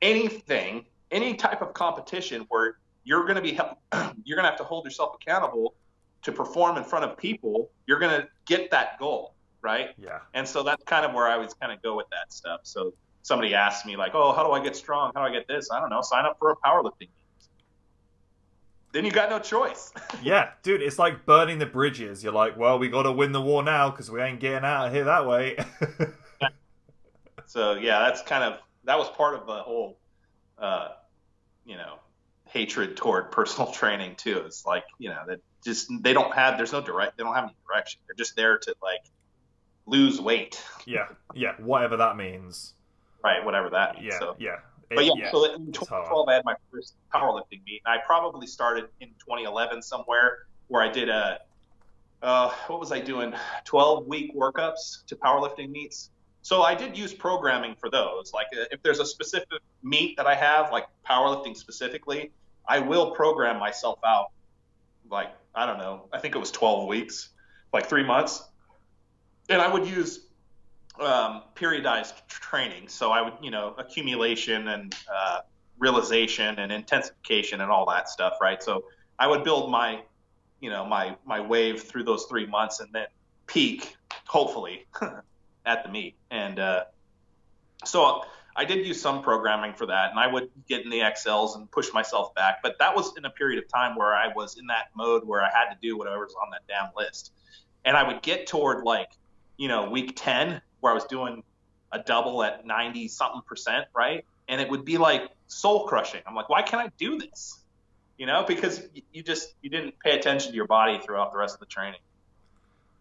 [0.00, 3.58] anything, any type of competition where you're going to be
[4.24, 5.74] you're going to have to hold yourself accountable
[6.26, 7.70] to perform in front of people.
[7.86, 9.90] You're going to get that goal, right?
[9.96, 12.62] yeah, And so that's kind of where I always kind of go with that stuff.
[12.64, 15.12] So somebody asks me like, "Oh, how do I get strong?
[15.14, 16.02] How do I get this?" I don't know.
[16.02, 17.08] Sign up for a powerlifting.
[18.92, 19.92] then you got no choice.
[20.22, 22.24] yeah, dude, it's like burning the bridges.
[22.24, 24.88] You're like, well, we got to win the war now because we ain't getting out
[24.88, 25.56] of here that way.
[27.46, 29.96] so yeah, that's kind of that was part of the whole,
[30.58, 30.88] uh,
[31.64, 32.00] you know,
[32.46, 34.42] hatred toward personal training too.
[34.44, 37.44] It's like you know that just they don't have there's no direct they don't have
[37.44, 38.00] any direction.
[38.06, 39.04] They're just there to like
[39.84, 40.62] lose weight.
[40.86, 42.74] Yeah, yeah, whatever that means.
[43.22, 44.06] Right, whatever that means.
[44.06, 44.36] Yeah, so.
[44.38, 44.56] yeah.
[44.88, 48.46] But yeah, yeah, so in 2012 I had my first powerlifting meet, and I probably
[48.46, 51.40] started in 2011 somewhere where I did a,
[52.22, 53.34] uh, what was I doing?
[53.64, 56.10] 12 week workups to powerlifting meets.
[56.42, 58.32] So I did use programming for those.
[58.32, 59.48] Like uh, if there's a specific
[59.82, 62.30] meet that I have, like powerlifting specifically,
[62.68, 64.30] I will program myself out.
[65.10, 67.30] Like I don't know, I think it was 12 weeks,
[67.72, 68.44] like three months,
[69.48, 70.26] and I would use
[71.00, 72.88] um, periodized training.
[72.88, 75.40] So I would, you know, accumulation and uh,
[75.78, 78.62] realization and intensification and all that stuff, right?
[78.62, 78.84] So
[79.18, 80.02] I would build my,
[80.60, 83.06] you know, my my wave through those three months and then
[83.46, 84.86] peak, hopefully,
[85.66, 86.16] at the meet.
[86.30, 86.84] And uh,
[87.84, 88.24] so
[88.58, 91.70] I did use some programming for that, and I would get in the Excels and
[91.70, 92.62] push myself back.
[92.62, 95.42] But that was in a period of time where I was in that mode where
[95.42, 97.32] I had to do whatever's on that damn list.
[97.84, 99.10] And I would get toward like,
[99.58, 101.42] you know, week 10 where I was doing
[101.92, 104.24] a double at 90 something percent, right?
[104.48, 106.22] And it would be like soul crushing.
[106.26, 107.60] I'm like, why can't I do this?
[108.16, 111.54] You know, because you just you didn't pay attention to your body throughout the rest
[111.54, 112.00] of the training.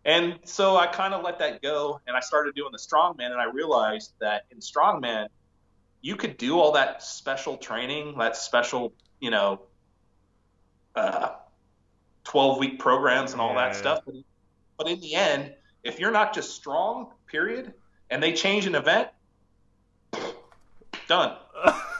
[0.03, 3.41] And so I kind of let that go and I started doing the strongman and
[3.41, 5.29] I realized that in strongman
[6.05, 9.59] you could do all that special training, that special, you know,
[10.95, 11.29] uh,
[12.25, 13.79] 12 week programs and all yeah, that yeah.
[13.79, 13.99] stuff.
[14.05, 14.15] But,
[14.77, 17.73] but in the end, if you're not just strong, period,
[18.11, 19.07] and they change an event,
[21.07, 21.37] done.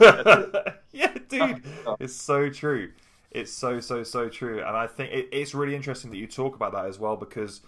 [0.92, 1.64] yeah, dude,
[1.98, 2.92] it's so true.
[3.32, 6.54] It's so so so true, and I think it, it's really interesting that you talk
[6.54, 7.60] about that as well because,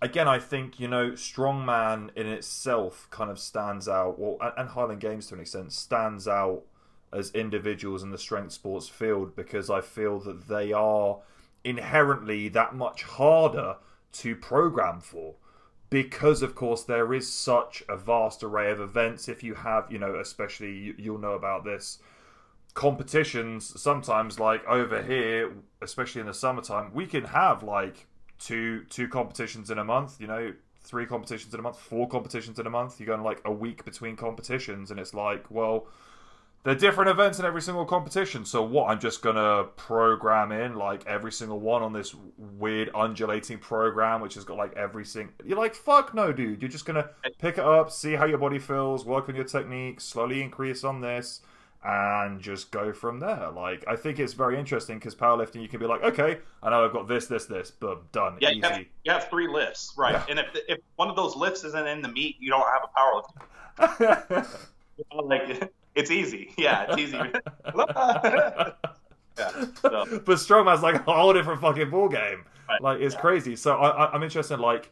[0.00, 5.00] again, I think you know, strongman in itself kind of stands out, well, and Highland
[5.00, 6.62] Games to an extent stands out
[7.12, 11.18] as individuals in the strength sports field because I feel that they are
[11.62, 13.76] inherently that much harder
[14.12, 15.34] to program for.
[15.90, 19.28] Because of course there is such a vast array of events.
[19.28, 21.98] If you have you know especially you'll know about this
[22.74, 28.08] competitions sometimes like over here especially in the summertime we can have like
[28.44, 30.52] two two competitions in a month you know
[30.82, 33.84] three competitions in a month four competitions in a month you're going like a week
[33.84, 35.86] between competitions and it's like well
[36.64, 38.46] they're different events in every single competition.
[38.46, 38.88] So what?
[38.88, 44.32] I'm just gonna program in like every single one on this weird undulating program, which
[44.34, 45.34] has got like every single.
[45.44, 46.62] You're like, fuck no, dude.
[46.62, 50.00] You're just gonna pick it up, see how your body feels, work on your technique,
[50.00, 51.42] slowly increase on this,
[51.84, 53.50] and just go from there.
[53.54, 56.84] Like, I think it's very interesting because powerlifting, you can be like, okay, I know
[56.84, 58.56] I've got this, this, this, but done, yeah, easy.
[58.56, 60.12] You have, you have three lifts, right?
[60.12, 60.24] Yeah.
[60.30, 62.88] And if if one of those lifts isn't in the meet, you don't have a
[62.98, 64.46] powerlifting.
[65.24, 66.52] like it's easy.
[66.56, 67.18] Yeah, it's easy.
[67.76, 68.70] yeah,
[69.82, 70.06] so.
[70.24, 72.44] But strongman's like a whole different fucking ball game.
[72.68, 72.80] Right.
[72.80, 73.20] Like it's yeah.
[73.20, 73.56] crazy.
[73.56, 74.58] So I, I'm interested.
[74.58, 74.90] Like,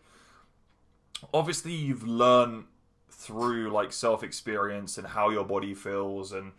[1.32, 2.64] obviously, you've learned
[3.10, 6.52] through like self experience and how your body feels, and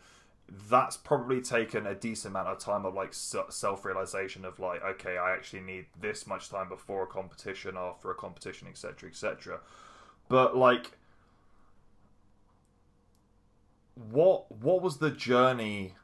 [0.69, 5.17] that's probably taken a decent amount of time of like self realization of like, okay,
[5.17, 9.59] I actually need this much time before a competition, after a competition, etc., etc.
[10.29, 10.91] But like
[13.95, 15.95] what what was the journey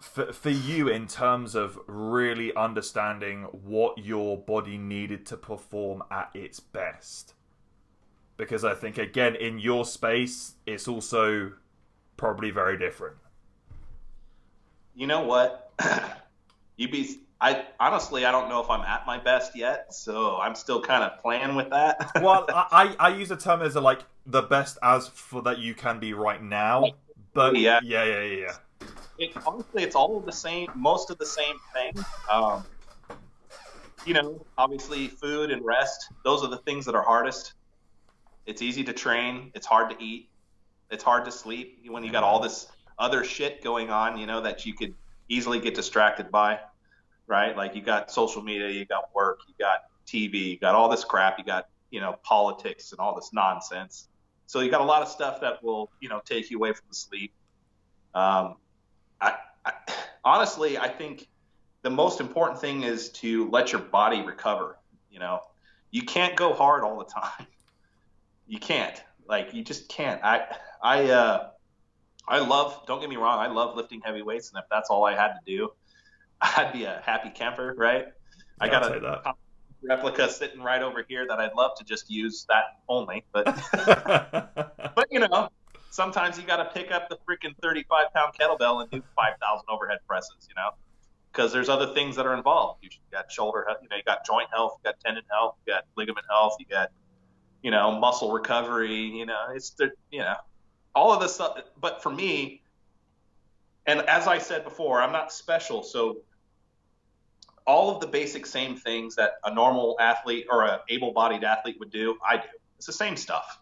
[0.00, 6.30] for, for you in terms of really understanding what your body needed to perform at
[6.32, 7.34] its best
[8.38, 11.52] because i think again in your space it's also
[12.16, 13.16] probably very different
[14.94, 15.72] you know what
[16.76, 20.54] you be I honestly I don't know if I'm at my best yet, so I'm
[20.54, 22.12] still kind of playing with that.
[22.22, 25.74] well, I, I use the term as a, like the best as for that you
[25.74, 26.84] can be right now,
[27.32, 28.52] but yeah, yeah, yeah, yeah.
[29.18, 32.04] It, honestly, it's all the same, most of the same thing.
[32.30, 32.64] Um,
[34.04, 37.54] you know, obviously, food and rest; those are the things that are hardest.
[38.44, 39.50] It's easy to train.
[39.54, 40.28] It's hard to eat.
[40.90, 42.66] It's hard to sleep when you got all this
[43.00, 44.16] other shit going on.
[44.16, 44.94] You know that you could
[45.28, 46.60] easily get distracted by
[47.30, 47.56] right?
[47.56, 51.04] Like you got social media, you got work, you got TV, you got all this
[51.04, 54.08] crap, you got, you know, politics and all this nonsense.
[54.46, 56.86] So you got a lot of stuff that will, you know, take you away from
[56.88, 57.32] the sleep.
[58.14, 58.56] Um,
[59.20, 59.72] I, I,
[60.24, 61.28] honestly, I think
[61.82, 64.76] the most important thing is to let your body recover.
[65.08, 65.38] You know,
[65.92, 67.46] you can't go hard all the time.
[68.48, 69.00] You can't.
[69.28, 70.20] Like you just can't.
[70.24, 71.49] I, I, uh,
[72.30, 72.86] I love.
[72.86, 73.38] Don't get me wrong.
[73.38, 75.70] I love lifting heavy weights, and if that's all I had to do,
[76.40, 78.06] I'd be a happy camper, right?
[78.60, 79.34] I Yeah, got I'll a that.
[79.82, 83.44] replica sitting right over here that I'd love to just use that only, but
[84.94, 85.48] but you know,
[85.90, 89.98] sometimes you got to pick up the freaking 35 pound kettlebell and do 5,000 overhead
[90.06, 90.70] presses, you know,
[91.32, 92.78] because there's other things that are involved.
[92.82, 95.72] You got shoulder health, you know, you got joint health, you got tendon health, you
[95.72, 96.90] got ligament health, you got,
[97.62, 100.36] you know, muscle recovery, you know, it's the, you know,
[100.94, 101.58] all of this stuff.
[101.80, 102.62] But for me,
[103.86, 105.82] and as I said before, I'm not special.
[105.82, 106.18] So
[107.66, 111.90] all of the basic same things that a normal athlete or a able-bodied athlete would
[111.90, 112.42] do, I do.
[112.76, 113.60] It's the same stuff.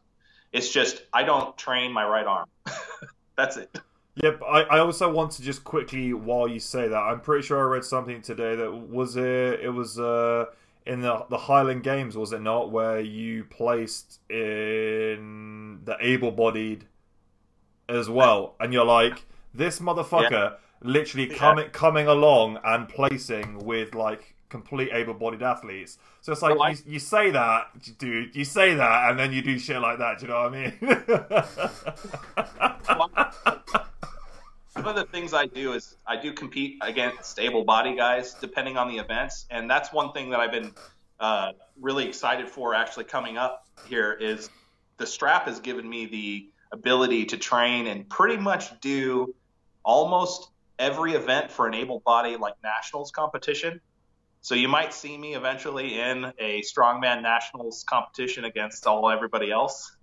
[0.53, 2.49] It's just I don't train my right arm.
[3.37, 3.79] That's it.
[4.17, 7.59] Yep, I, I also want to just quickly, while you say that, I'm pretty sure
[7.59, 9.61] I read something today that was it.
[9.61, 10.47] It was uh,
[10.87, 16.85] in the the Highland Games, was it not, where you placed in the able-bodied
[17.89, 19.25] as well, and you're like,
[19.55, 21.37] this motherfucker literally Yeah.
[21.37, 25.99] coming coming along and placing with like complete able-bodied athletes.
[26.23, 29.33] So it's like Well, I- you, you say that, dude, you say that, and then
[29.33, 30.19] you do shit like that.
[30.19, 30.73] Do you know what I mean?
[34.75, 38.77] One of the things I do is I do compete against able body guys depending
[38.77, 40.73] on the events, and that's one thing that I've been
[41.19, 44.51] uh, really excited for actually coming up here is
[44.99, 49.35] the strap has given me the ability to train and pretty much do
[49.85, 53.81] almost every event for an able body like nationals competition.
[54.41, 59.97] So you might see me eventually in a strongman nationals competition against all everybody else.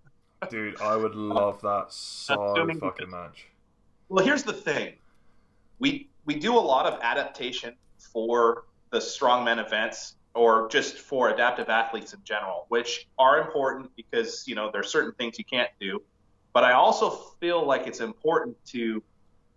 [0.50, 3.48] Dude, I would love that so Assuming- fucking much.
[4.10, 4.94] Well, here's the thing.
[5.80, 11.70] We we do a lot of adaptation for the strongman events or just for adaptive
[11.70, 16.02] athletes in general, which are important because, you know, there's certain things you can't do.
[16.56, 17.10] But I also
[17.42, 19.04] feel like it's important to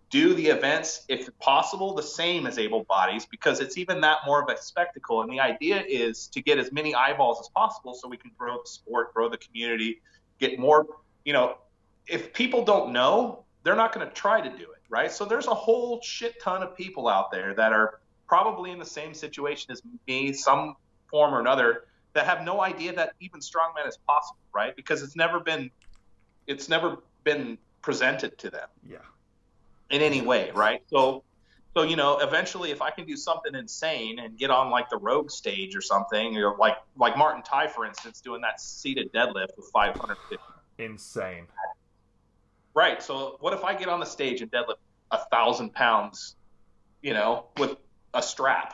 [0.09, 4.43] do the events, if possible, the same as able bodies because it's even that more
[4.43, 5.21] of a spectacle.
[5.21, 8.57] And the idea is to get as many eyeballs as possible so we can grow
[8.57, 10.01] the sport, grow the community,
[10.41, 10.87] get more,
[11.23, 11.59] you know,
[12.05, 15.09] if people don't know, they're not going to try to do it, right?
[15.09, 18.85] So there's a whole shit ton of people out there that are probably in the
[18.85, 20.75] same situation as me, some
[21.07, 24.75] form or another, that have no idea that even strongman is possible, right?
[24.75, 25.71] Because it's never been,
[26.49, 28.97] it's never been presented to them Yeah.
[29.89, 30.81] in any way, right?
[30.87, 31.23] So,
[31.77, 34.97] so you know, eventually, if I can do something insane and get on like the
[34.97, 39.49] rogue stage or something, or like like Martin Ty, for instance, doing that seated deadlift
[39.55, 40.43] with 550
[40.79, 41.47] Insane.
[42.73, 43.01] Right.
[43.01, 44.75] So what if I get on the stage and deadlift
[45.11, 46.35] a thousand pounds,
[47.01, 47.75] you know, with
[48.13, 48.73] a strap,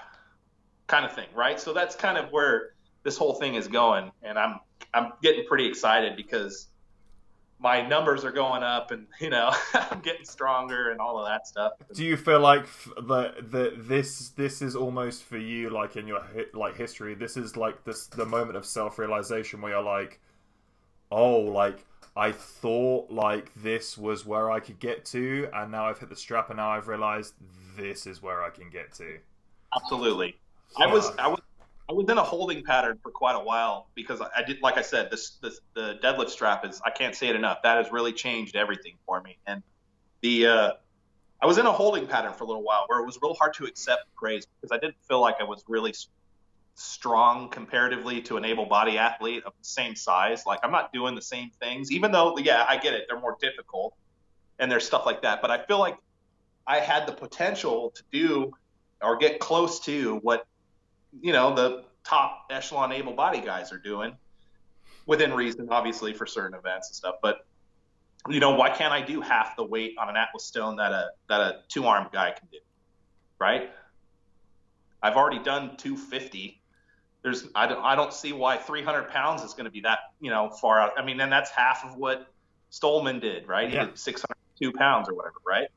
[0.88, 1.60] kind of thing, right?
[1.60, 2.70] So that's kind of where
[3.04, 4.60] this whole thing is going, and I'm
[4.94, 6.70] I'm getting pretty excited because
[7.60, 11.48] my numbers are going up, and you know, I'm getting stronger and all of that
[11.48, 11.74] stuff.
[11.94, 12.66] Do you feel like
[12.96, 16.22] the the this this is almost for you like in your
[16.54, 17.16] like history?
[17.16, 20.20] This is like this the moment of self realization where you're like,
[21.12, 26.00] oh, like I thought like this was where I could get to, and now I've
[26.00, 27.34] hit the strap, and now I've realized
[27.78, 29.18] this is where I can get to.
[29.76, 30.38] Absolutely.
[30.78, 31.40] I was I was
[31.88, 34.82] I was in a holding pattern for quite a while because I did like I
[34.82, 37.62] said this this the deadlift strap is I can't say it enough.
[37.64, 39.38] That has really changed everything for me.
[39.46, 39.62] And
[40.22, 40.72] the uh,
[41.42, 43.54] I was in a holding pattern for a little while where it was real hard
[43.56, 45.94] to accept praise because I didn't feel like I was really
[46.74, 50.46] strong comparatively to an able body athlete of the same size.
[50.48, 53.38] Like I'm not doing the same things even though yeah I get it they're more
[53.40, 53.94] difficult
[54.58, 55.40] and there's stuff like that.
[55.40, 55.98] But I feel like
[56.66, 58.54] I had the potential to do
[59.04, 60.48] or get close to what
[61.22, 64.16] you know the top echelon able body guys are doing
[65.08, 67.16] within reason obviously for certain events and stuff.
[67.22, 67.38] But
[68.28, 71.10] you know why can't i do half the weight on an atlas stone that a
[71.30, 72.58] that a two armed guy can do
[73.40, 73.70] right?
[75.04, 76.62] I've already done 250
[77.22, 80.32] there's i don't, I don't see why 300 pounds is going to be that you
[80.32, 80.94] know far out.
[80.98, 82.28] I mean and that's half of what
[82.72, 83.70] Stoltman did right?
[83.70, 83.86] He Yeah.
[83.86, 85.68] did 602 pounds or whatever right?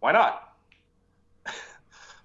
[0.00, 0.42] Why not?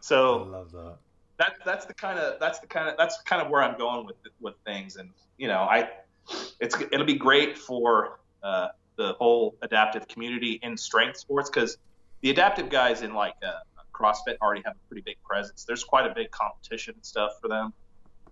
[0.01, 0.97] So I love that.
[1.39, 4.05] That that's the kind of that's the kind of that's kind of where I'm going
[4.05, 5.89] with with things, and you know, I
[6.59, 8.67] it's it'll be great for uh,
[8.97, 11.77] the whole adaptive community in strength sports because
[12.21, 13.53] the adaptive guys in like uh,
[13.93, 15.63] CrossFit already have a pretty big presence.
[15.63, 17.73] There's quite a big competition and stuff for them.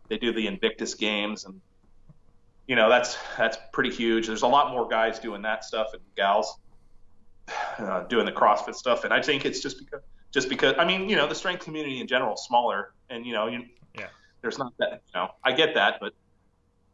[0.10, 1.62] They do the Invictus Games, and
[2.68, 4.28] you know that's that's pretty huge.
[4.28, 6.60] There's a lot more guys doing that stuff and gals
[7.80, 10.02] uh, doing the CrossFit stuff, and I think it's just because
[10.38, 13.34] just because I mean, you know, the strength community in general is smaller, and you
[13.34, 13.66] know, you,
[13.98, 14.10] Yeah.
[14.44, 16.14] there's not that, you know, I get that, but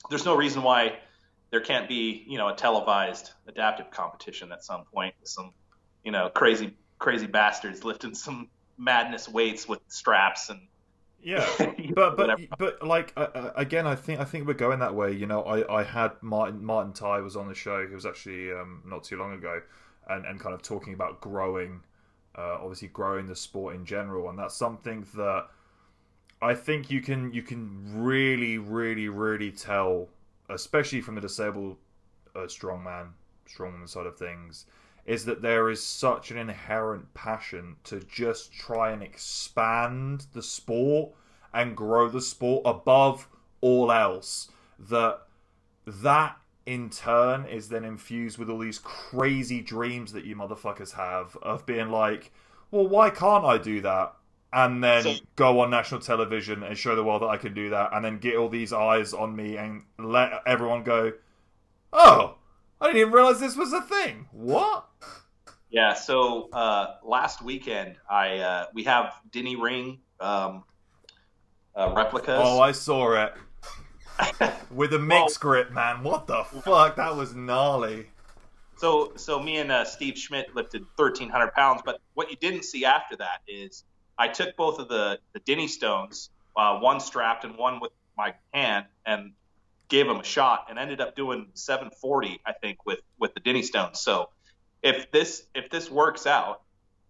[0.10, 1.00] there's no reason why
[1.52, 5.52] there can't be, you know, a televised adaptive competition at some point with some,
[6.06, 10.62] you know, crazy crazy bastards lifting some madness weights with straps and
[11.22, 11.46] yeah,
[11.96, 15.12] but but but like uh, again, I think I think we're going that way.
[15.12, 17.86] You know, I, I had Martin Martin Ty was on the show.
[17.86, 19.62] He was actually um, not too long ago,
[20.10, 21.82] and and kind of talking about growing,
[22.38, 25.48] uh, obviously growing the sport in general, and that's something that
[26.42, 30.10] I think you can you can really really really tell,
[30.50, 31.78] especially from the disabled
[32.36, 33.10] uh, strongman
[33.48, 34.66] strongman side of things
[35.06, 41.12] is that there is such an inherent passion to just try and expand the sport
[41.54, 43.28] and grow the sport above
[43.62, 45.20] all else that
[45.86, 51.36] that in turn is then infused with all these crazy dreams that you motherfuckers have
[51.42, 52.32] of being like
[52.72, 54.14] well why can't i do that
[54.54, 57.70] and then so, go on national television and show the world that i can do
[57.70, 61.12] that and then get all these eyes on me and let everyone go
[61.92, 62.36] oh
[62.84, 64.28] I didn't even realize this was a thing.
[64.34, 64.86] What?
[65.70, 65.94] Yeah.
[65.94, 70.66] So uh, last weekend, I uh, we have Dinnie Ring um,
[71.74, 72.42] uh, replicas.
[72.44, 73.34] Oh, I saw it
[74.72, 76.04] with a mix well, grip, man.
[76.04, 76.96] What the fuck?
[76.96, 78.08] That was gnarly.
[78.78, 81.82] So, so me and uh, Steve Schmidt lifted 1,300 pounds.
[81.86, 83.84] But what you didn't see after that is
[84.18, 88.34] I took both of the the Dinnie stones, uh, one strapped and one with my
[88.54, 89.34] hand, and
[89.90, 93.64] gave him a shot and ended up doing 740, I think, with with the Dinnie
[93.64, 94.00] Stones.
[94.00, 94.30] So
[94.82, 96.62] if this if this works out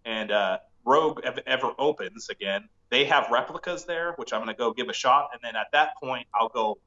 [0.06, 4.74] and uh, Rogue ever opens again, they have replicas there, which I'm going to go
[4.74, 6.78] give a shot, and then at that point I'll go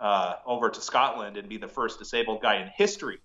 [0.00, 3.18] uh, over to Scotland and be the first disabled guy in history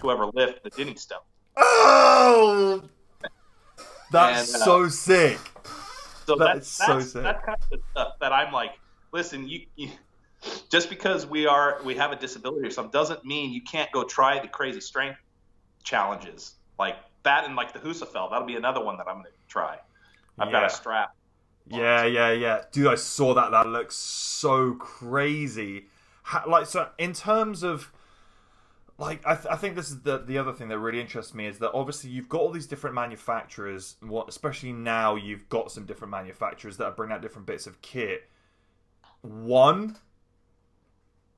[0.00, 1.18] to ever lift the Dinnie Stone.
[1.56, 2.82] Oh,
[4.10, 5.38] that's and, uh, so sick.
[6.26, 7.22] So that that's, so sick.
[7.22, 8.78] That's kind of the stuff that I'm like,
[9.12, 9.90] listen, you, you
[10.70, 14.04] just because we are we have a disability or something doesn't mean you can't go
[14.04, 15.18] try the crazy strength
[15.82, 18.30] challenges like that and like the Husafell.
[18.30, 19.78] That'll be another one that I'm going to try.
[20.38, 20.52] I've yeah.
[20.52, 21.14] got a strap.
[21.66, 22.88] Yeah, yeah, yeah, dude.
[22.88, 23.50] I saw that.
[23.52, 25.86] That looks so crazy.
[26.46, 27.92] Like, so in terms of
[28.98, 31.46] like I, th- I think this is the the other thing that really interests me
[31.46, 35.84] is that obviously you've got all these different manufacturers what especially now you've got some
[35.84, 38.30] different manufacturers that are bringing out different bits of kit.
[39.22, 39.96] One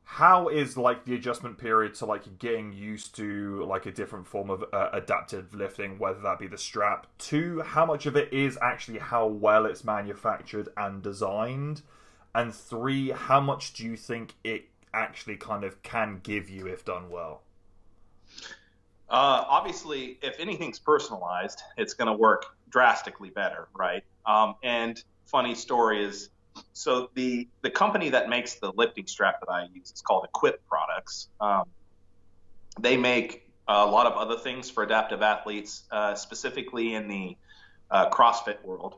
[0.08, 4.50] how is like the adjustment period to like getting used to like a different form
[4.50, 7.06] of uh, adaptive lifting whether that be the strap?
[7.18, 11.82] Two how much of it is actually how well it's manufactured and designed?
[12.34, 16.84] And three how much do you think it actually kind of can give you if
[16.84, 17.42] done well
[19.08, 25.54] uh, obviously if anything's personalized it's going to work drastically better right um, and funny
[25.54, 26.30] story is
[26.72, 30.66] so the the company that makes the lifting strap that I use is called Equip
[30.66, 31.28] Products.
[31.40, 31.64] Um,
[32.78, 37.36] they make a lot of other things for adaptive athletes, uh, specifically in the
[37.90, 38.96] uh, CrossFit world.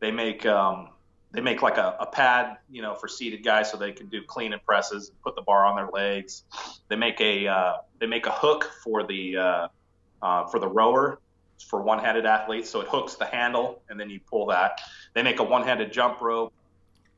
[0.00, 0.90] They make um,
[1.32, 4.22] they make like a, a, pad, you know, for seated guys so they can do
[4.22, 6.44] clean and presses and put the bar on their legs.
[6.88, 9.68] They make a uh, they make a hook for the uh,
[10.22, 11.18] uh, for the rower
[11.68, 14.80] for one-handed athletes, so it hooks the handle and then you pull that.
[15.14, 16.52] They make a one-handed jump rope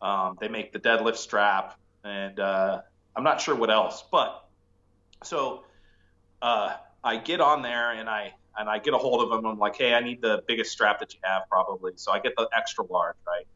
[0.05, 2.83] um, they make the deadlift strap, and uh,
[3.17, 4.05] I'm not sure what else.
[4.13, 4.47] But
[5.23, 5.65] so
[6.43, 9.47] uh, I get on there and I and I get a hold of them.
[9.47, 11.93] I'm like, hey, I need the biggest strap that you have, probably.
[11.97, 13.47] So I get the extra large, right?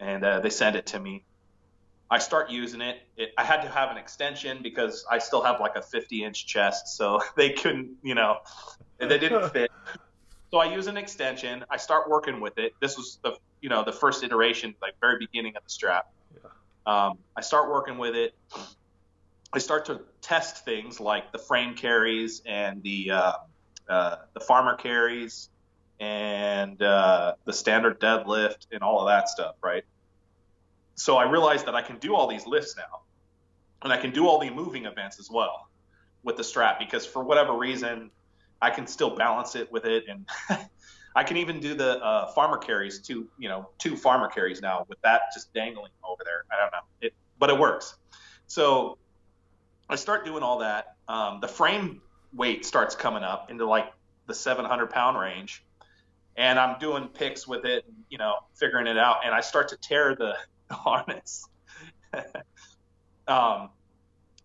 [0.00, 1.24] And uh, they send it to me.
[2.10, 2.96] I start using it.
[3.16, 3.30] it.
[3.38, 6.96] I had to have an extension because I still have like a 50 inch chest,
[6.96, 8.38] so they couldn't, you know,
[8.98, 9.70] they didn't fit.
[10.50, 11.64] So I use an extension.
[11.70, 12.72] I start working with it.
[12.80, 16.06] This was the you know the first iteration, like very beginning of the strap.
[16.34, 16.50] Yeah.
[16.86, 18.32] Um, I start working with it.
[19.52, 23.32] I start to test things like the frame carries and the uh,
[23.88, 25.50] uh, the farmer carries
[26.00, 29.84] and uh, the standard deadlift and all of that stuff, right?
[30.94, 33.02] So I realized that I can do all these lifts now,
[33.82, 35.68] and I can do all the moving events as well
[36.22, 38.10] with the strap because for whatever reason
[38.60, 40.28] I can still balance it with it and
[41.16, 44.86] I can even do the uh, farmer carries two, you know, two farmer carries now
[44.88, 46.44] with that just dangling over there.
[46.52, 47.96] I don't know it, but it works.
[48.46, 48.98] So
[49.88, 50.94] I start doing all that.
[51.08, 52.00] Um, the frame
[52.32, 53.92] weight starts coming up into like
[54.26, 55.64] the 700 pound range,
[56.36, 59.76] and I'm doing picks with it, you know, figuring it out, and I start to
[59.76, 60.34] tear the,
[60.68, 61.48] the harness.
[63.28, 63.70] um,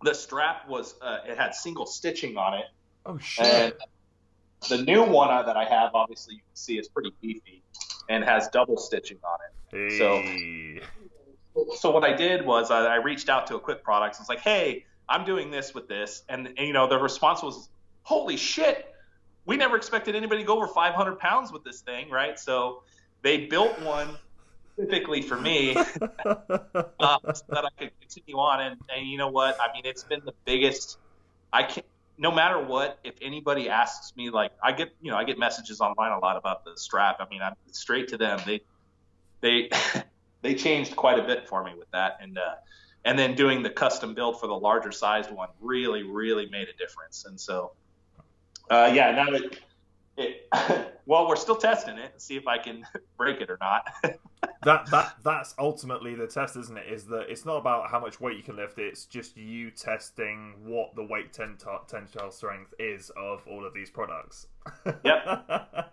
[0.04, 2.66] the strap was uh, it had single stitching on it.
[3.06, 3.46] Oh shit!
[3.46, 3.74] And
[4.70, 7.62] the new one that I have, obviously, you can see is pretty beefy
[8.10, 9.90] and has double stitching on it.
[9.90, 10.82] Hey.
[11.54, 14.20] So, so what I did was I, I reached out to Equip Products.
[14.20, 17.42] I was like, hey, I'm doing this with this, and, and you know the response
[17.42, 17.70] was,
[18.04, 18.95] holy shit,
[19.46, 22.40] we never expected anybody to go over 500 pounds with this thing, right?
[22.40, 22.84] So
[23.22, 24.18] they built one
[24.74, 25.86] specifically for me uh,
[27.34, 28.62] so that I could continue on.
[28.62, 29.58] And, and you know what?
[29.60, 30.98] I mean, it's been the biggest.
[31.52, 31.86] I can't.
[32.18, 35.82] No matter what, if anybody asks me, like I get, you know, I get messages
[35.82, 37.18] online a lot about the strap.
[37.20, 38.40] I mean, I'm straight to them.
[38.46, 38.62] They,
[39.42, 39.70] they,
[40.42, 42.56] they changed quite a bit for me with that, and uh,
[43.04, 46.74] and then doing the custom build for the larger sized one really, really made a
[46.74, 47.26] difference.
[47.26, 47.74] And so,
[48.70, 49.60] uh, yeah, now it,
[50.18, 50.48] it
[51.06, 52.86] well, we're still testing it see if I can
[53.18, 53.88] break it or not.
[54.64, 56.88] that that that's ultimately the test, isn't it?
[56.92, 60.54] Is that it's not about how much weight you can lift; it's just you testing
[60.64, 64.48] what the weight tensile strength is of all of these products.
[65.04, 65.92] yep.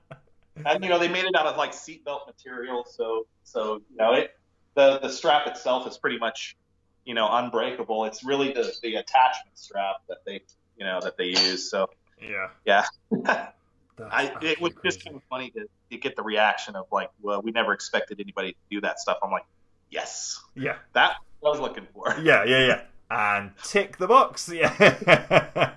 [0.66, 4.12] and you know they made it out of like seatbelt material, so so you know
[4.12, 4.36] it
[4.74, 6.56] the the strap itself is pretty much
[7.04, 8.04] you know unbreakable.
[8.04, 10.42] It's really the the attachment strap that they
[10.76, 11.70] you know that they use.
[11.70, 11.88] So
[12.22, 13.48] yeah, yeah.
[14.10, 14.96] I, it was crazy.
[14.96, 18.20] just kind of funny to, to get the reaction of like, well, we never expected
[18.20, 19.18] anybody to do that stuff.
[19.22, 19.44] I'm like,
[19.90, 22.14] yes, yeah, that I was looking for.
[22.22, 24.48] Yeah, yeah, yeah, and tick the box.
[24.52, 25.74] Yeah,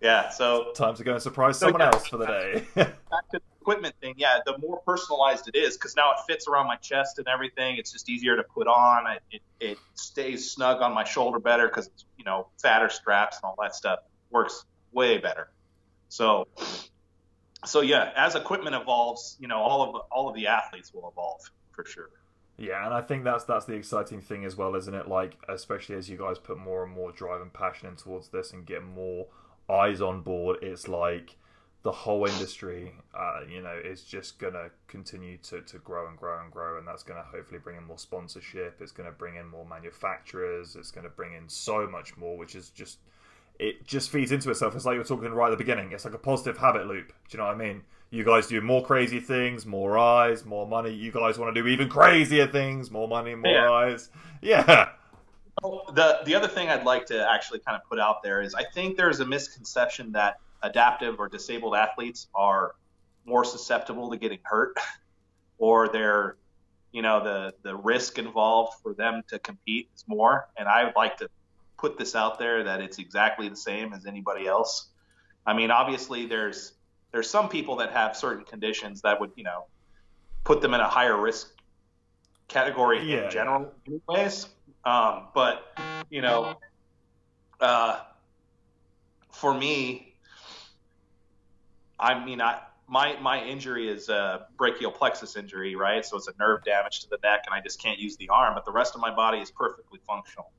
[0.00, 0.28] yeah.
[0.30, 2.66] So time to go and surprise someone so, yeah, else for the day.
[2.74, 2.94] back
[3.30, 4.38] to the equipment thing, yeah.
[4.44, 7.76] The more personalized it is, because now it fits around my chest and everything.
[7.76, 9.10] It's just easier to put on.
[9.12, 13.44] It it, it stays snug on my shoulder better because you know fatter straps and
[13.44, 14.00] all that stuff
[14.30, 15.48] works way better.
[16.08, 16.46] So,
[17.64, 21.50] so yeah, as equipment evolves, you know, all of all of the athletes will evolve
[21.72, 22.10] for sure.
[22.56, 25.08] Yeah, and I think that's that's the exciting thing as well, isn't it?
[25.08, 28.52] Like, especially as you guys put more and more drive and passion in towards this
[28.52, 29.26] and get more
[29.68, 31.36] eyes on board, it's like
[31.82, 36.40] the whole industry, uh, you know, is just gonna continue to, to grow and grow
[36.40, 38.80] and grow, and that's gonna hopefully bring in more sponsorship.
[38.80, 40.76] It's gonna bring in more manufacturers.
[40.76, 42.98] It's gonna bring in so much more, which is just
[43.58, 44.74] it just feeds into itself.
[44.74, 45.92] It's like you're talking right at the beginning.
[45.92, 47.08] It's like a positive habit loop.
[47.08, 47.82] Do you know what I mean?
[48.10, 50.92] You guys do more crazy things, more eyes, more money.
[50.92, 53.70] You guys want to do even crazier things, more money, more yeah.
[53.70, 54.10] eyes.
[54.40, 54.90] Yeah.
[55.62, 58.64] The the other thing I'd like to actually kind of put out there is I
[58.74, 62.74] think there's a misconception that adaptive or disabled athletes are
[63.24, 64.76] more susceptible to getting hurt
[65.58, 66.36] or they're
[66.92, 70.96] you know the the risk involved for them to compete is more and I would
[70.96, 71.28] like to
[71.76, 74.88] put this out there that it's exactly the same as anybody else.
[75.46, 76.74] I mean, obviously there's
[77.12, 79.66] there's some people that have certain conditions that would, you know,
[80.42, 81.52] put them in a higher risk
[82.48, 83.24] category yeah.
[83.24, 84.48] in general anyways.
[84.84, 85.78] Um, but
[86.10, 86.56] you know,
[87.60, 88.00] uh,
[89.32, 90.14] for me,
[91.98, 96.04] I mean, I my my injury is a brachial plexus injury, right?
[96.04, 98.54] So it's a nerve damage to the neck, and I just can't use the arm.
[98.54, 100.50] But the rest of my body is perfectly functional.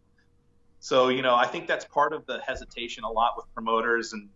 [0.86, 4.30] So, you know, I think that's part of the hesitation a lot with promoters and,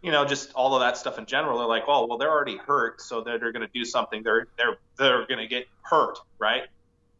[0.00, 1.58] you know, just all of that stuff in general.
[1.58, 4.22] They're like, oh, well, they're already hurt, so they're, they're going to do something.
[4.22, 6.62] They're they're they're going to get hurt, right?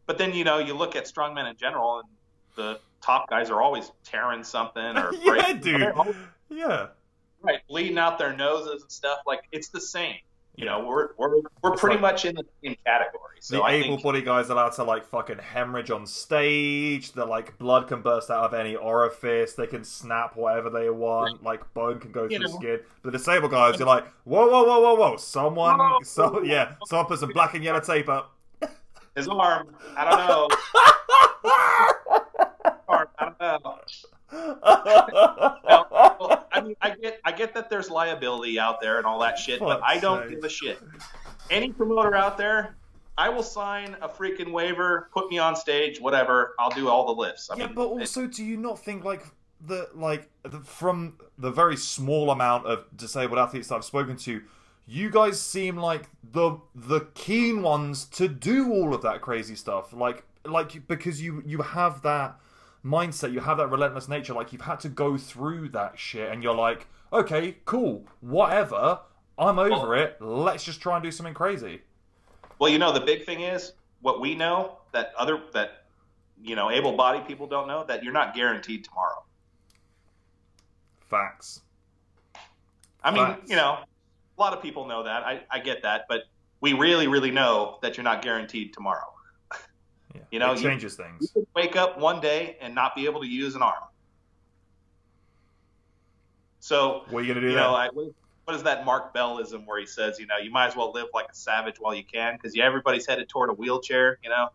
[0.07, 2.09] But then, you know, you look at strongmen in general, and
[2.55, 5.59] the top guys are always tearing something or yeah, breaking.
[5.59, 6.15] dude,
[6.49, 6.87] yeah,
[7.43, 9.19] right, bleeding out their noses and stuff.
[9.27, 10.17] Like it's the same.
[10.57, 13.37] You know, we're we're we're pretty like, much in the same category.
[13.41, 17.11] So the able-bodied guys allowed to like fucking hemorrhage on stage.
[17.11, 19.53] The like blood can burst out of any orifice.
[19.53, 21.43] They can snap whatever they want.
[21.43, 22.55] Like bone can go you through know.
[22.55, 22.79] skin.
[23.03, 25.17] The disabled guys, you're like, whoa, whoa, whoa, whoa, whoa!
[25.17, 25.99] Someone, whoa.
[26.03, 28.31] so yeah, someone put some black and yellow tape up.
[29.15, 29.75] His arm.
[29.95, 30.49] I don't know.
[32.87, 33.07] arm.
[33.19, 33.59] I don't know.
[34.31, 35.84] I
[36.81, 39.99] I get, I get that there's liability out there and all that shit, but I
[39.99, 40.79] don't give a shit.
[41.49, 42.75] Any promoter out there,
[43.17, 46.55] I will sign a freaking waiver, put me on stage, whatever.
[46.59, 47.49] I'll do all the lifts.
[47.49, 49.25] I yeah, mean, but also, do you not think like
[49.65, 54.41] the like the, from the very small amount of disabled athletes that I've spoken to,
[54.85, 59.93] you guys seem like the the keen ones to do all of that crazy stuff,
[59.93, 62.37] like like because you you have that
[62.85, 64.33] mindset, you have that relentless nature.
[64.33, 68.99] Like you've had to go through that shit, and you're like, okay, cool, whatever.
[69.37, 70.17] I'm over well, it.
[70.21, 71.81] Let's just try and do something crazy.
[72.59, 75.85] Well, you know, the big thing is what we know that other that
[76.41, 79.23] you know able-bodied people don't know that you're not guaranteed tomorrow.
[81.09, 81.61] Facts.
[83.03, 83.49] I mean, Facts.
[83.49, 83.79] you know,
[84.37, 85.23] a lot of people know that.
[85.23, 86.21] I, I get that, but
[86.61, 89.14] we really, really know that you're not guaranteed tomorrow.
[90.15, 91.31] Yeah, you know, it changes you, things.
[91.35, 93.83] You wake up one day and not be able to use an arm.
[96.59, 97.51] So what are you gonna do?
[97.51, 97.89] You know, I,
[98.45, 101.07] what is that Mark Bellism where he says, you know, you might as well live
[101.13, 104.19] like a savage while you can because everybody's headed toward a wheelchair.
[104.23, 104.49] You know,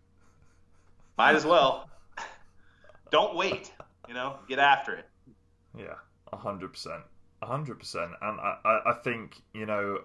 [1.18, 1.90] might as well.
[3.10, 3.72] Don't wait.
[4.08, 5.06] You know, get after it.
[5.76, 5.94] Yeah,
[6.32, 7.02] a hundred percent,
[7.42, 8.10] a hundred percent.
[8.20, 10.00] And I, I think you know,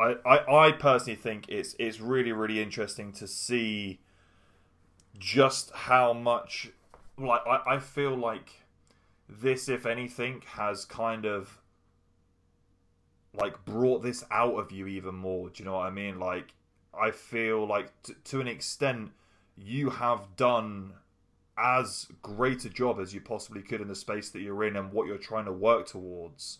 [0.00, 4.00] I, I, I personally think it's it's really really interesting to see
[5.18, 6.70] just how much
[7.18, 8.62] like I, I feel like
[9.28, 11.60] this if anything has kind of
[13.34, 15.48] like brought this out of you even more.
[15.48, 16.18] Do you know what i mean?
[16.18, 16.54] Like
[16.94, 19.12] i feel like t- to an extent
[19.56, 20.92] you have done
[21.56, 24.92] as great a job as you possibly could in the space that you're in and
[24.92, 26.58] what you're trying to work towards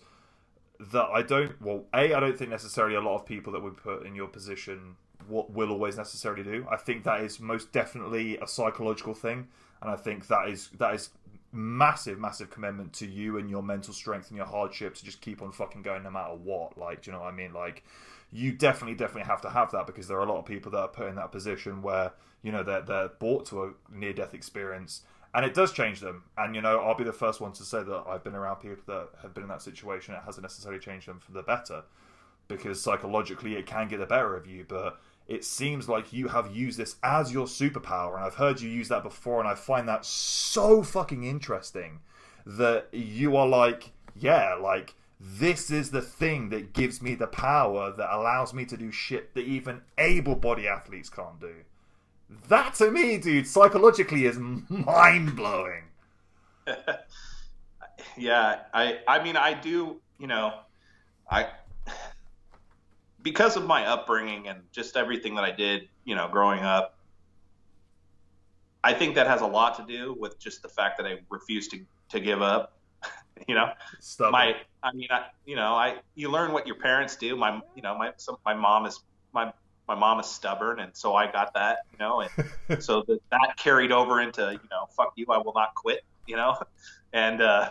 [0.80, 3.76] that I don't well a I don't think necessarily a lot of people that would
[3.76, 4.96] put in your position
[5.28, 6.66] what will always necessarily do.
[6.70, 9.48] I think that is most definitely a psychological thing
[9.82, 11.10] and I think that is that is
[11.52, 15.42] massive massive commitment to you and your mental strength and your hardship to just keep
[15.42, 17.84] on fucking going no matter what like do you know what I mean like
[18.30, 20.78] you definitely definitely have to have that because there are a lot of people that
[20.78, 22.12] are put in that position where
[22.42, 25.02] you know they're they're brought to a near death experience
[25.34, 26.24] and it does change them.
[26.36, 28.82] And you know, I'll be the first one to say that I've been around people
[28.86, 30.14] that have been in that situation.
[30.14, 31.84] It hasn't necessarily changed them for the better,
[32.48, 34.64] because psychologically it can get the better of you.
[34.68, 35.00] But
[35.32, 38.88] it seems like you have used this as your superpower, and I've heard you use
[38.88, 42.00] that before, and I find that so fucking interesting.
[42.44, 47.92] That you are like, yeah, like this is the thing that gives me the power
[47.92, 51.54] that allows me to do shit that even able-bodied athletes can't do.
[52.48, 55.84] That to me, dude, psychologically is mind blowing.
[58.18, 60.52] yeah, I I mean I do, you know,
[61.30, 61.48] I
[63.22, 66.98] because of my upbringing and just everything that I did, you know, growing up,
[68.84, 71.68] I think that has a lot to do with just the fact that I refuse
[71.68, 72.78] to to give up.
[73.48, 74.32] you know, Stubborn.
[74.32, 77.36] my I mean, I, you know, I you learn what your parents do.
[77.36, 79.00] My you know, my some, my mom is
[79.32, 79.52] my
[79.88, 82.22] my mom is stubborn, and so I got that, you know,
[82.68, 86.04] and so that that carried over into, you know, fuck you, I will not quit,
[86.26, 86.60] you know,
[87.12, 87.70] and uh,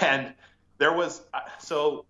[0.00, 0.34] and
[0.78, 1.22] there was
[1.58, 2.06] so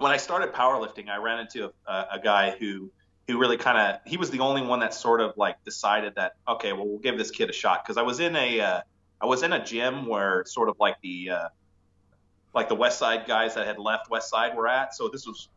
[0.00, 2.90] when I started powerlifting, I ran into a, a guy who
[3.26, 6.36] who really kind of he was the only one that sort of like decided that
[6.46, 8.80] okay, well we'll give this kid a shot because I was in a uh,
[9.20, 11.48] I was in a gym where sort of like the uh,
[12.54, 15.48] like the West Side guys that had left West Side were at, so this was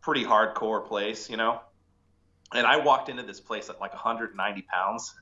[0.00, 1.60] pretty hardcore place, you know
[2.54, 5.14] and I walked into this place at like 190 pounds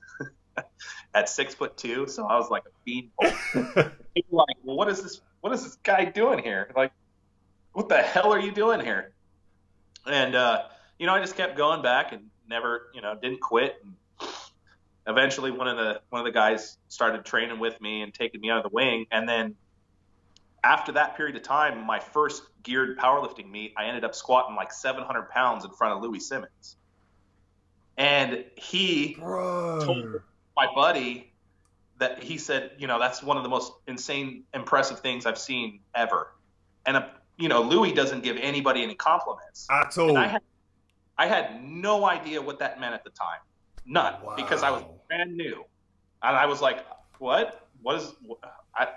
[1.14, 3.93] at six foot two, so I was like a fiend.
[4.33, 5.20] Like, well, what is this?
[5.43, 6.72] What is this guy doing here?
[6.74, 6.91] Like,
[7.79, 9.12] what the hell are you doing here?
[10.05, 10.62] And uh,
[10.99, 13.76] you know, I just kept going back and never, you know, didn't quit.
[13.85, 13.95] And
[15.07, 18.51] eventually, one of the one of the guys started training with me and taking me
[18.51, 19.55] under the wing, and then
[20.64, 24.72] after that period of time, my first geared powerlifting meet, I ended up squatting like
[24.72, 26.76] 700 pounds in front of Louie Simmons
[27.99, 29.81] and he Bro.
[29.85, 30.20] told
[30.57, 31.33] my buddy
[31.99, 35.81] that he said, you know, that's one of the most insane, impressive things I've seen
[35.95, 36.33] ever.
[36.87, 37.05] And,
[37.39, 39.66] you know, Louie doesn't give anybody any compliments.
[39.70, 40.11] At all.
[40.11, 40.43] And I had,
[41.16, 43.39] I had no idea what that meant at the time.
[43.86, 44.14] None.
[44.22, 44.34] Wow.
[44.36, 45.64] Because I was brand new.
[46.22, 46.84] And I was like,
[47.18, 47.68] what?
[47.82, 48.12] What is,
[48.74, 48.89] I,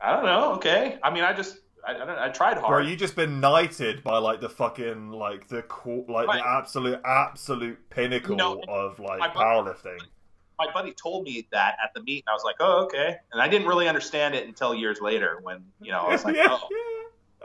[0.00, 0.54] I don't know.
[0.54, 0.98] Okay.
[1.02, 2.68] I mean, I just, I, I, I tried hard.
[2.68, 5.64] Bro, you just been knighted by like the fucking like the
[6.08, 6.38] like right.
[6.38, 9.98] the absolute absolute pinnacle you know, of like my powerlifting.
[9.98, 10.10] Buddy,
[10.58, 13.42] my buddy told me that at the meet, and I was like, oh okay, and
[13.42, 16.68] I didn't really understand it until years later when you know I was like, oh,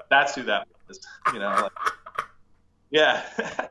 [0.10, 0.99] that's who that was,
[1.34, 1.49] you know.
[1.49, 1.72] Like,
[2.89, 3.24] yeah,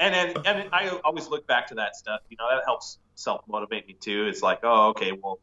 [0.00, 2.20] and then and I always look back to that stuff.
[2.28, 4.26] You know, that helps self motivate me too.
[4.26, 5.38] It's like, oh, okay, well,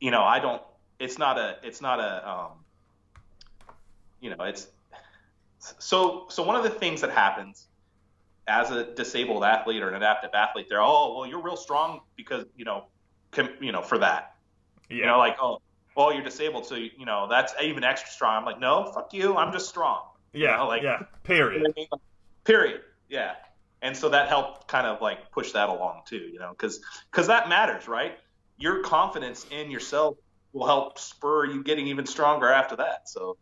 [0.00, 0.62] you know, I don't.
[0.98, 1.56] It's not a.
[1.62, 2.28] It's not a.
[2.28, 2.50] Um,
[4.20, 4.68] you know, it's
[5.58, 7.68] so so one of the things that happens
[8.48, 12.44] as a disabled athlete or an adaptive athlete, they're oh well you're real strong because
[12.56, 12.84] you know
[13.30, 14.34] com, you know for that.
[14.88, 14.96] Yeah.
[14.96, 15.60] You know, like oh
[15.96, 18.36] well you're disabled, so you know that's even extra strong.
[18.38, 20.02] I'm like no, fuck you, I'm just strong.
[20.32, 20.52] Yeah.
[20.52, 21.02] You know, like yeah.
[21.24, 21.66] Period.
[22.44, 22.80] Period.
[23.08, 23.34] Yeah.
[23.82, 26.80] And so that helped kind of like push that along too, you know, because
[27.10, 28.18] because that matters, right?
[28.58, 30.16] Your confidence in yourself
[30.52, 33.08] will help spur you getting even stronger after that.
[33.08, 33.36] So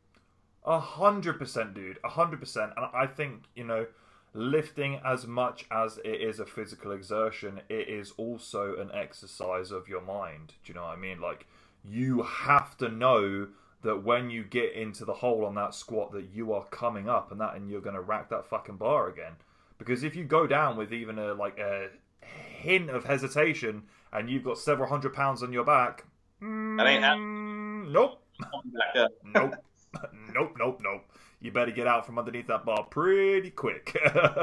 [0.64, 1.98] a hundred percent, dude.
[2.04, 2.72] A hundred percent.
[2.76, 3.86] And I think, you know,
[4.32, 9.88] lifting as much as it is a physical exertion, it is also an exercise of
[9.88, 10.54] your mind.
[10.64, 11.20] Do you know what I mean?
[11.20, 11.46] Like,
[11.84, 13.48] you have to know
[13.82, 17.32] that when you get into the hole on that squat that you are coming up
[17.32, 19.32] and that and you're gonna rack that fucking bar again.
[19.78, 21.88] Because if you go down with even a like a
[22.20, 26.04] hint of hesitation and you've got several hundred pounds on your back,
[26.40, 27.26] that ain't happening.
[27.86, 28.22] Mm, nope.
[29.24, 29.54] nope.
[30.34, 31.04] nope, nope, nope.
[31.40, 33.96] You better get out from underneath that bar pretty quick.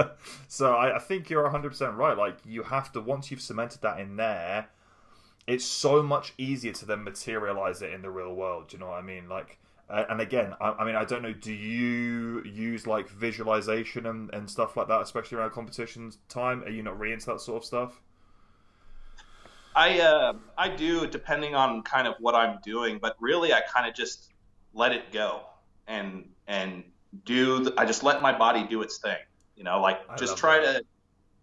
[0.48, 2.18] so I, I think you're 100% right.
[2.18, 4.68] Like, you have to, once you've cemented that in there,
[5.48, 8.68] it's so much easier to then materialize it in the real world.
[8.68, 9.30] Do you know what I mean?
[9.30, 9.58] Like,
[9.90, 11.32] and again, I, I, mean, I don't know.
[11.32, 16.64] Do you use like visualization and, and stuff like that, especially around competition time?
[16.64, 18.02] Are you not really into that sort of stuff?
[19.78, 23.88] I uh, I do depending on kind of what I'm doing, but really I kind
[23.88, 24.34] of just
[24.74, 25.44] let it go
[25.88, 26.84] and and
[27.26, 27.64] do.
[27.64, 29.18] The, I just let my body do its thing.
[29.56, 30.80] You know, like I just try that.
[30.80, 30.86] to.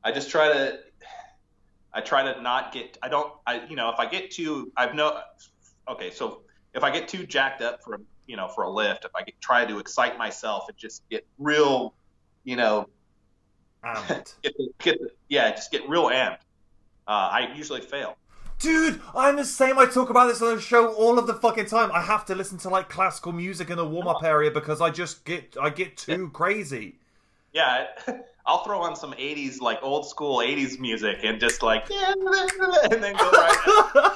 [0.02, 0.80] I just try to.
[1.94, 2.98] I try to not get.
[3.02, 3.32] I don't.
[3.46, 4.72] I you know if I get too.
[4.76, 5.20] I've no.
[5.88, 6.42] Okay, so
[6.74, 9.40] if I get too jacked up for you know for a lift, if I get,
[9.40, 11.94] try to excite myself and just get real,
[12.42, 12.88] you know,
[13.84, 14.34] Amped.
[14.42, 16.40] get, the, get the, yeah, just get real amped.
[17.06, 18.16] Uh, I usually fail.
[18.58, 19.78] Dude, I'm the same.
[19.78, 21.90] I talk about this on the show all of the fucking time.
[21.92, 24.90] I have to listen to like classical music in the warm up area because I
[24.90, 26.98] just get I get too crazy.
[27.54, 27.86] Yeah,
[28.46, 33.16] I'll throw on some '80s, like old school '80s music, and just like, and then
[33.16, 34.10] go right.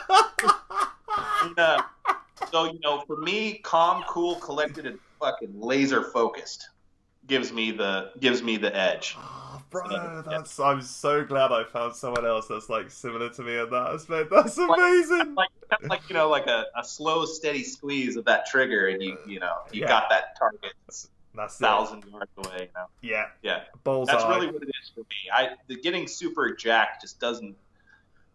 [1.43, 1.83] And, uh,
[2.53, 6.69] so you know, for me, calm, cool, collected, and fucking laser focused
[7.27, 9.15] gives me the gives me the edge.
[9.17, 13.57] Oh, bro, that's I'm so glad I found someone else that's like similar to me
[13.57, 14.31] in that aspect.
[14.31, 15.37] That's amazing.
[15.37, 15.51] Like,
[15.89, 19.39] like you know, like a, a slow, steady squeeze of that trigger, and you you
[19.39, 19.89] know, you Yeah.
[19.89, 20.73] got that target
[21.35, 21.65] That's it.
[21.65, 22.61] thousand yards away.
[22.63, 23.61] You know, Yeah, yeah.
[23.85, 24.13] bullseye.
[24.13, 25.31] That's really what it is for me.
[25.33, 27.57] I the getting super jacked just doesn't.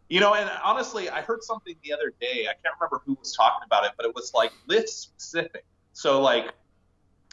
[0.09, 2.43] You know, and honestly, I heard something the other day.
[2.43, 5.65] I can't remember who was talking about it, but it was like lift specific.
[5.93, 6.51] So, like,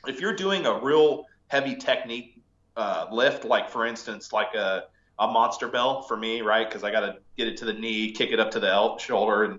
[0.07, 2.43] if you're doing a real heavy technique
[2.77, 4.85] uh, lift, like for instance, like a
[5.19, 6.67] a monster bell for me, right?
[6.67, 8.97] Because I got to get it to the knee, kick it up to the el-
[8.99, 9.59] shoulder, and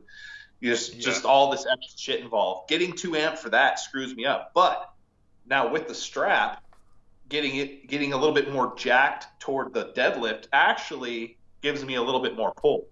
[0.63, 1.01] just Yeah.
[1.01, 2.69] just all this extra shit involved.
[2.69, 4.51] Getting too amped for that screws me up.
[4.55, 4.90] But
[5.45, 6.63] now with the strap,
[7.29, 12.01] getting it getting a little bit more jacked toward the deadlift actually gives me a
[12.01, 12.87] little bit more pull.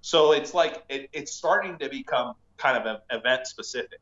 [0.00, 4.00] So it's like it, it's starting to become kind of an event specific.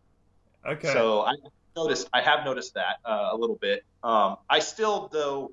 [0.66, 0.92] okay.
[0.92, 1.34] So I
[1.76, 3.84] noticed I have noticed that uh, a little bit.
[4.02, 5.52] Um, I still though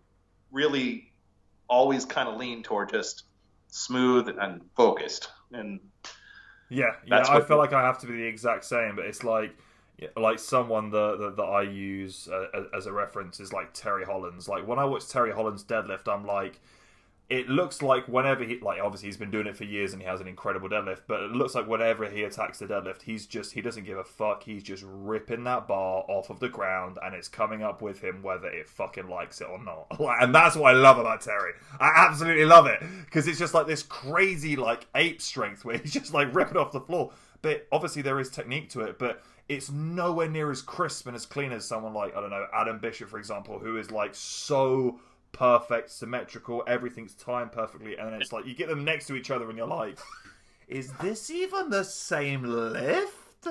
[0.52, 1.14] really
[1.68, 3.24] always kind of lean toward just
[3.70, 5.80] smooth and focused and
[6.70, 7.24] Yeah, yeah.
[7.28, 9.56] I feel like I have to be the exact same, but it's like
[10.02, 14.04] yeah, like someone that that, that I use uh, as a reference is like Terry
[14.04, 14.50] Hollands.
[14.50, 16.60] Like when I watch Terry Hollands deadlift, I'm like,
[17.30, 20.08] it looks like whenever he like obviously he's been doing it for years and he
[20.08, 23.54] has an incredible deadlift, but it looks like whenever he attacks the deadlift, he's just
[23.54, 24.42] he doesn't give a fuck.
[24.42, 28.24] He's just ripping that bar off of the ground and it's coming up with him
[28.24, 29.88] whether it fucking likes it or not.
[30.22, 31.54] And that's what I love about Terry.
[31.80, 35.94] I absolutely love it because it's just like this crazy like ape strength where he's
[35.94, 37.12] just like ripping off the floor.
[37.42, 41.26] But obviously there is technique to it, but it's nowhere near as crisp and as
[41.26, 45.00] clean as someone like I don't know Adam Bishop, for example, who is like so
[45.34, 49.50] perfect, symmetrical, everything's timed perfectly, and it's like you get them next to each other
[49.50, 49.98] and you're like,
[50.68, 53.48] is this even the same lift?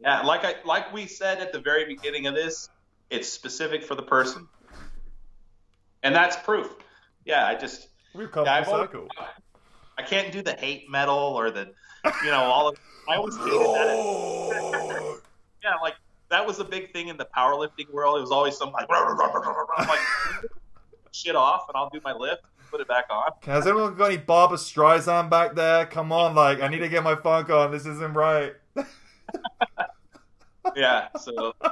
[0.00, 2.68] yeah, like I like we said at the very beginning of this,
[3.08, 4.46] it's specific for the person,
[6.02, 6.68] and that's proof.
[7.24, 9.08] Yeah, I just We've come Yeah, I've full always- circle.
[9.96, 11.72] I can't do the hate metal or the
[12.24, 12.76] you know all of
[13.08, 14.51] I always hated that.
[15.62, 15.94] Yeah, like
[16.30, 18.18] that was a big thing in the powerlifting world.
[18.18, 19.98] It was always some like, I'm like
[21.12, 23.32] shit off, and I'll do my lift, put it back on.
[23.44, 25.86] has anyone got any Barbra Streisand back there?
[25.86, 27.70] Come on, like I need to get my funk on.
[27.70, 28.54] This isn't right.
[30.76, 31.54] Yeah, so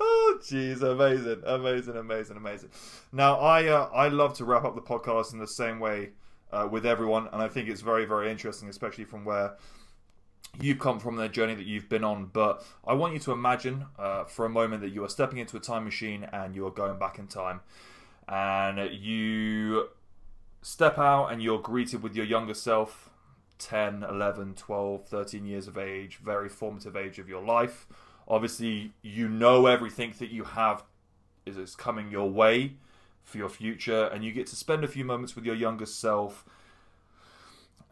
[0.00, 2.68] oh jeez amazing amazing amazing amazing
[3.12, 6.10] now i uh, i love to wrap up the podcast in the same way
[6.52, 9.56] uh, with everyone and i think it's very very interesting especially from where
[10.60, 13.86] you've come from the journey that you've been on but i want you to imagine
[13.98, 16.70] uh, for a moment that you are stepping into a time machine and you are
[16.70, 17.60] going back in time.
[18.28, 19.88] And you
[20.62, 23.10] step out and you're greeted with your younger self
[23.58, 27.86] 10 11 12 13 years of age very formative age of your life.
[28.28, 30.84] Obviously you know everything that you have
[31.44, 32.74] is is coming your way
[33.22, 36.44] for your future and you get to spend a few moments with your younger self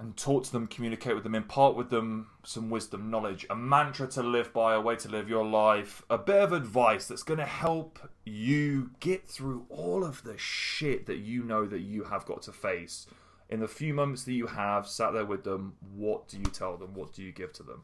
[0.01, 4.09] and talk to them communicate with them impart with them some wisdom knowledge a mantra
[4.09, 7.39] to live by a way to live your life a bit of advice that's going
[7.39, 12.25] to help you get through all of the shit that you know that you have
[12.25, 13.07] got to face
[13.49, 16.77] in the few moments that you have sat there with them what do you tell
[16.77, 17.83] them what do you give to them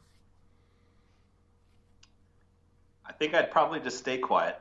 [3.08, 4.60] I think I'd probably just stay quiet.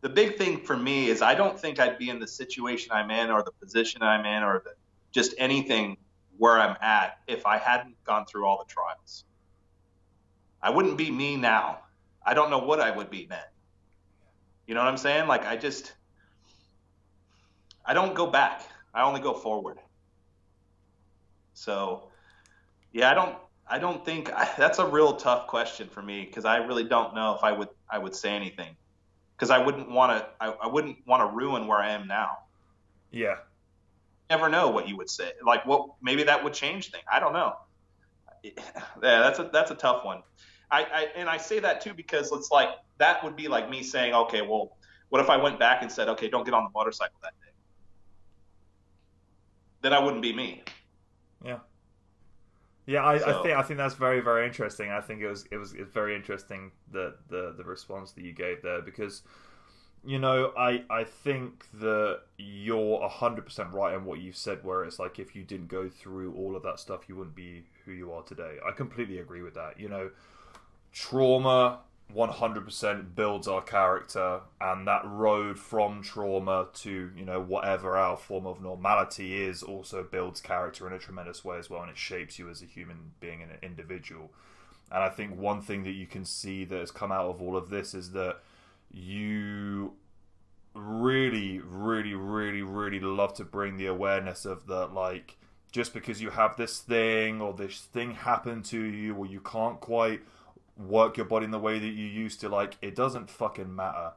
[0.00, 3.10] The big thing for me is I don't think I'd be in the situation I'm
[3.10, 4.70] in or the position I'm in or the,
[5.12, 5.96] just anything
[6.36, 9.24] where I'm at if I hadn't gone through all the trials.
[10.62, 11.80] I wouldn't be me now.
[12.24, 13.38] I don't know what I would be then.
[14.66, 15.26] You know what I'm saying?
[15.28, 15.94] Like I just
[17.84, 18.62] I don't go back.
[18.92, 19.78] I only go forward.
[21.54, 22.10] So,
[22.92, 23.36] yeah, I don't
[23.66, 27.14] I don't think I, that's a real tough question for me because I really don't
[27.14, 28.76] know if I would I would say anything
[29.36, 32.38] because I wouldn't want to I, I wouldn't want to ruin where I am now.
[33.10, 33.36] Yeah.
[34.30, 35.32] Never know what you would say.
[35.44, 37.04] Like what maybe that would change things.
[37.10, 37.54] I don't know.
[39.02, 40.22] Yeah, that's a that's a tough one.
[40.70, 42.68] I, I and I say that too because it's like
[42.98, 44.76] that would be like me saying, okay, well,
[45.08, 47.52] what if I went back and said, okay, don't get on the motorcycle that day?
[49.82, 50.62] Then I wouldn't be me.
[51.44, 51.58] Yeah.
[52.86, 54.90] Yeah, I, so, I, think I think that's very very interesting.
[54.90, 58.32] I think it was it was it's very interesting the the the response that you
[58.32, 59.22] gave there because
[60.04, 64.64] you know I I think that you're hundred percent right in what you've said.
[64.64, 67.64] Where it's like if you didn't go through all of that stuff, you wouldn't be
[67.84, 68.56] who you are today.
[68.66, 69.78] I completely agree with that.
[69.78, 70.10] You know,
[70.92, 71.80] trauma
[72.14, 78.46] 100% builds our character and that road from trauma to you know whatever our form
[78.46, 82.38] of normality is also builds character in a tremendous way as well and it shapes
[82.38, 84.30] you as a human being and an individual
[84.90, 87.56] and i think one thing that you can see that has come out of all
[87.56, 88.38] of this is that
[88.90, 89.92] you
[90.74, 95.36] really really really really love to bring the awareness of that like
[95.72, 99.80] just because you have this thing or this thing happen to you or you can't
[99.80, 100.20] quite
[100.78, 104.12] work your body in the way that you used to like it doesn't fucking matter.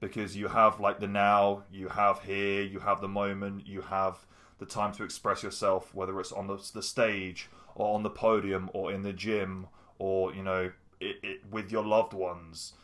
[0.00, 4.26] Because you have like the now you have here you have the moment you have
[4.58, 8.70] the time to express yourself whether it's on the, the stage or on the podium
[8.72, 9.66] or in the gym
[9.98, 12.74] or you know it, it, with your loved ones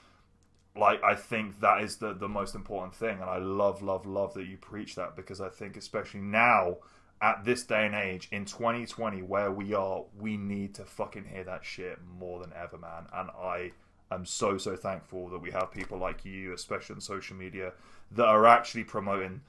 [0.76, 4.34] like i think that is the the most important thing and i love love love
[4.34, 6.76] that you preach that because i think especially now
[7.24, 11.44] at this day and age in 2020 where we are, we need to fucking hear
[11.44, 13.06] that shit more than ever, man.
[13.14, 13.72] And I
[14.10, 17.72] am so so thankful that we have people like you, especially on social media,
[18.10, 19.40] that are actually promoting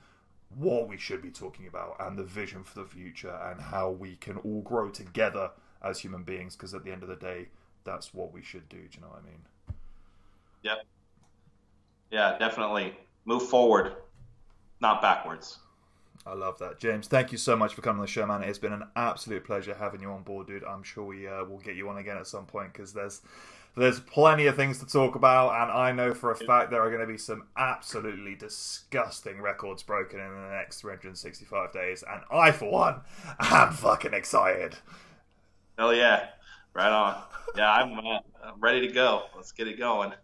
[0.57, 4.15] what we should be talking about and the vision for the future and how we
[4.15, 5.51] can all grow together
[5.83, 6.55] as human beings.
[6.55, 7.49] Because at the end of the day,
[7.83, 8.77] that's what we should do.
[8.77, 9.41] Do you know what I mean?
[10.61, 10.85] Yep.
[12.15, 12.93] Yeah, definitely.
[13.25, 13.91] Move forward,
[14.79, 15.59] not backwards.
[16.25, 17.09] I love that, James.
[17.09, 18.41] Thank you so much for coming on the show, man.
[18.41, 20.63] It's been an absolute pleasure having you on board, dude.
[20.63, 23.21] I'm sure we uh, will get you on again at some point because there's
[23.75, 26.87] there's plenty of things to talk about, and I know for a fact there are
[26.89, 32.53] going to be some absolutely disgusting records broken in the next 365 days, and I,
[32.53, 33.01] for one,
[33.41, 34.77] am fucking excited.
[35.77, 36.29] Hell yeah!
[36.73, 37.21] Right on.
[37.57, 39.23] Yeah, I'm, uh, I'm ready to go.
[39.35, 40.13] Let's get it going.